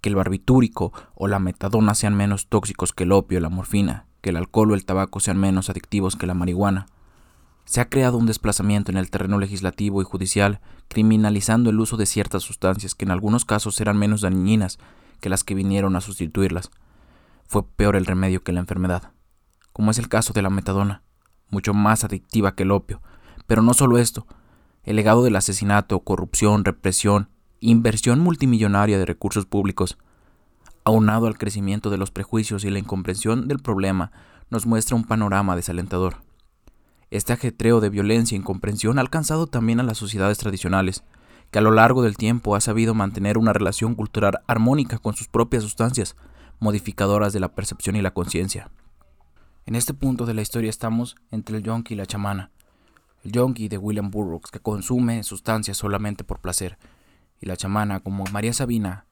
que 0.00 0.08
el 0.08 0.14
barbitúrico 0.14 0.92
o 1.14 1.28
la 1.28 1.38
metadona 1.38 1.94
sean 1.94 2.16
menos 2.16 2.48
tóxicos 2.48 2.92
que 2.94 3.04
el 3.04 3.12
opio 3.12 3.38
o 3.38 3.40
la 3.42 3.50
morfina, 3.50 4.06
que 4.22 4.30
el 4.30 4.38
alcohol 4.38 4.72
o 4.72 4.74
el 4.74 4.86
tabaco 4.86 5.20
sean 5.20 5.38
menos 5.38 5.68
adictivos 5.68 6.16
que 6.16 6.26
la 6.26 6.32
marihuana. 6.32 6.86
Se 7.66 7.82
ha 7.82 7.90
creado 7.90 8.16
un 8.16 8.24
desplazamiento 8.24 8.90
en 8.90 8.96
el 8.96 9.10
terreno 9.10 9.38
legislativo 9.38 10.00
y 10.00 10.04
judicial, 10.06 10.60
criminalizando 10.88 11.68
el 11.68 11.78
uso 11.78 11.98
de 11.98 12.06
ciertas 12.06 12.42
sustancias 12.42 12.94
que 12.94 13.04
en 13.04 13.10
algunos 13.10 13.44
casos 13.44 13.78
eran 13.82 13.98
menos 13.98 14.22
dañinas 14.22 14.78
que 15.20 15.28
las 15.28 15.44
que 15.44 15.54
vinieron 15.54 15.94
a 15.94 16.00
sustituirlas. 16.00 16.70
Fue 17.46 17.66
peor 17.66 17.96
el 17.96 18.06
remedio 18.06 18.42
que 18.42 18.52
la 18.52 18.60
enfermedad, 18.60 19.12
como 19.74 19.90
es 19.90 19.98
el 19.98 20.08
caso 20.08 20.32
de 20.32 20.40
la 20.40 20.48
metadona, 20.48 21.02
mucho 21.50 21.74
más 21.74 22.04
adictiva 22.04 22.54
que 22.54 22.64
el 22.64 22.70
opio. 22.70 23.00
Pero 23.46 23.62
no 23.62 23.74
solo 23.74 23.98
esto, 23.98 24.26
el 24.84 24.96
legado 24.96 25.22
del 25.22 25.36
asesinato, 25.36 26.00
corrupción, 26.00 26.64
represión, 26.64 27.28
inversión 27.60 28.20
multimillonaria 28.20 28.98
de 28.98 29.06
recursos 29.06 29.46
públicos, 29.46 29.98
aunado 30.84 31.26
al 31.26 31.36
crecimiento 31.36 31.90
de 31.90 31.98
los 31.98 32.10
prejuicios 32.10 32.64
y 32.64 32.70
la 32.70 32.78
incomprensión 32.78 33.48
del 33.48 33.58
problema, 33.58 34.12
nos 34.50 34.66
muestra 34.66 34.96
un 34.96 35.04
panorama 35.04 35.56
desalentador. 35.56 36.16
Este 37.10 37.32
ajetreo 37.32 37.80
de 37.80 37.90
violencia 37.90 38.36
e 38.36 38.38
incomprensión 38.38 38.98
ha 38.98 39.00
alcanzado 39.00 39.46
también 39.46 39.80
a 39.80 39.82
las 39.82 39.98
sociedades 39.98 40.38
tradicionales, 40.38 41.04
que 41.50 41.58
a 41.58 41.62
lo 41.62 41.70
largo 41.70 42.02
del 42.02 42.16
tiempo 42.16 42.54
ha 42.54 42.60
sabido 42.60 42.94
mantener 42.94 43.38
una 43.38 43.52
relación 43.52 43.94
cultural 43.94 44.40
armónica 44.46 44.98
con 44.98 45.14
sus 45.14 45.28
propias 45.28 45.62
sustancias, 45.62 46.16
modificadoras 46.60 47.32
de 47.32 47.40
la 47.40 47.54
percepción 47.54 47.96
y 47.96 48.02
la 48.02 48.12
conciencia. 48.12 48.70
En 49.68 49.76
este 49.76 49.92
punto 49.92 50.24
de 50.24 50.32
la 50.32 50.40
historia 50.40 50.70
estamos 50.70 51.14
entre 51.30 51.58
el 51.58 51.62
yonki 51.62 51.92
y 51.92 51.96
la 51.98 52.06
chamana. 52.06 52.50
El 53.22 53.32
yonki 53.32 53.68
de 53.68 53.76
William 53.76 54.10
Burroughs, 54.10 54.50
que 54.50 54.60
consume 54.60 55.22
sustancias 55.22 55.76
solamente 55.76 56.24
por 56.24 56.40
placer, 56.40 56.78
y 57.38 57.44
la 57.44 57.54
chamana 57.54 58.00
como 58.00 58.24
María 58.32 58.54
Sabina, 58.54 59.04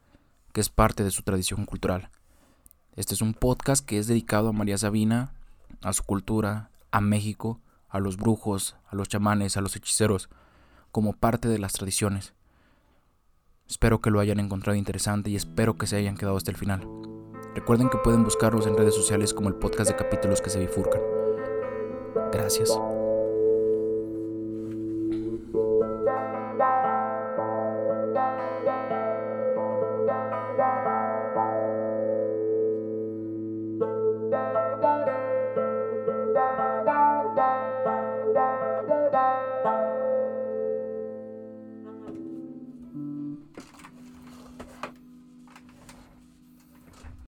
que 0.54 0.62
es 0.62 0.70
parte 0.70 1.04
de 1.04 1.10
su 1.10 1.20
tradición 1.20 1.66
cultural. 1.66 2.08
Este 2.94 3.12
es 3.12 3.20
un 3.20 3.34
podcast 3.34 3.84
que 3.84 3.98
es 3.98 4.06
dedicado 4.06 4.48
a 4.48 4.52
María 4.54 4.78
Sabina, 4.78 5.34
a 5.82 5.92
su 5.92 6.04
cultura, 6.04 6.70
a 6.90 7.02
México 7.02 7.60
a 7.90 8.00
los 8.00 8.16
brujos, 8.16 8.76
a 8.90 8.96
los 8.96 9.10
chamanes, 9.10 9.58
a 9.58 9.60
los 9.60 9.76
hechiceros, 9.76 10.30
como 10.90 11.12
parte 11.12 11.48
de 11.48 11.58
las 11.58 11.74
tradiciones. 11.74 12.32
Espero 13.68 14.00
que 14.00 14.10
lo 14.10 14.20
hayan 14.20 14.40
encontrado 14.40 14.74
interesante 14.74 15.28
y 15.28 15.36
espero 15.36 15.76
que 15.76 15.86
se 15.86 15.96
hayan 15.96 16.16
quedado 16.16 16.38
hasta 16.38 16.50
el 16.50 16.56
final. 16.56 16.88
Recuerden 17.56 17.88
que 17.88 17.96
pueden 17.96 18.22
buscarlos 18.22 18.66
en 18.66 18.76
redes 18.76 18.94
sociales 18.94 19.32
como 19.32 19.48
el 19.48 19.54
podcast 19.54 19.90
de 19.90 19.96
capítulos 19.96 20.42
que 20.42 20.50
se 20.50 20.58
bifurcan. 20.58 21.00
Gracias. 22.30 22.78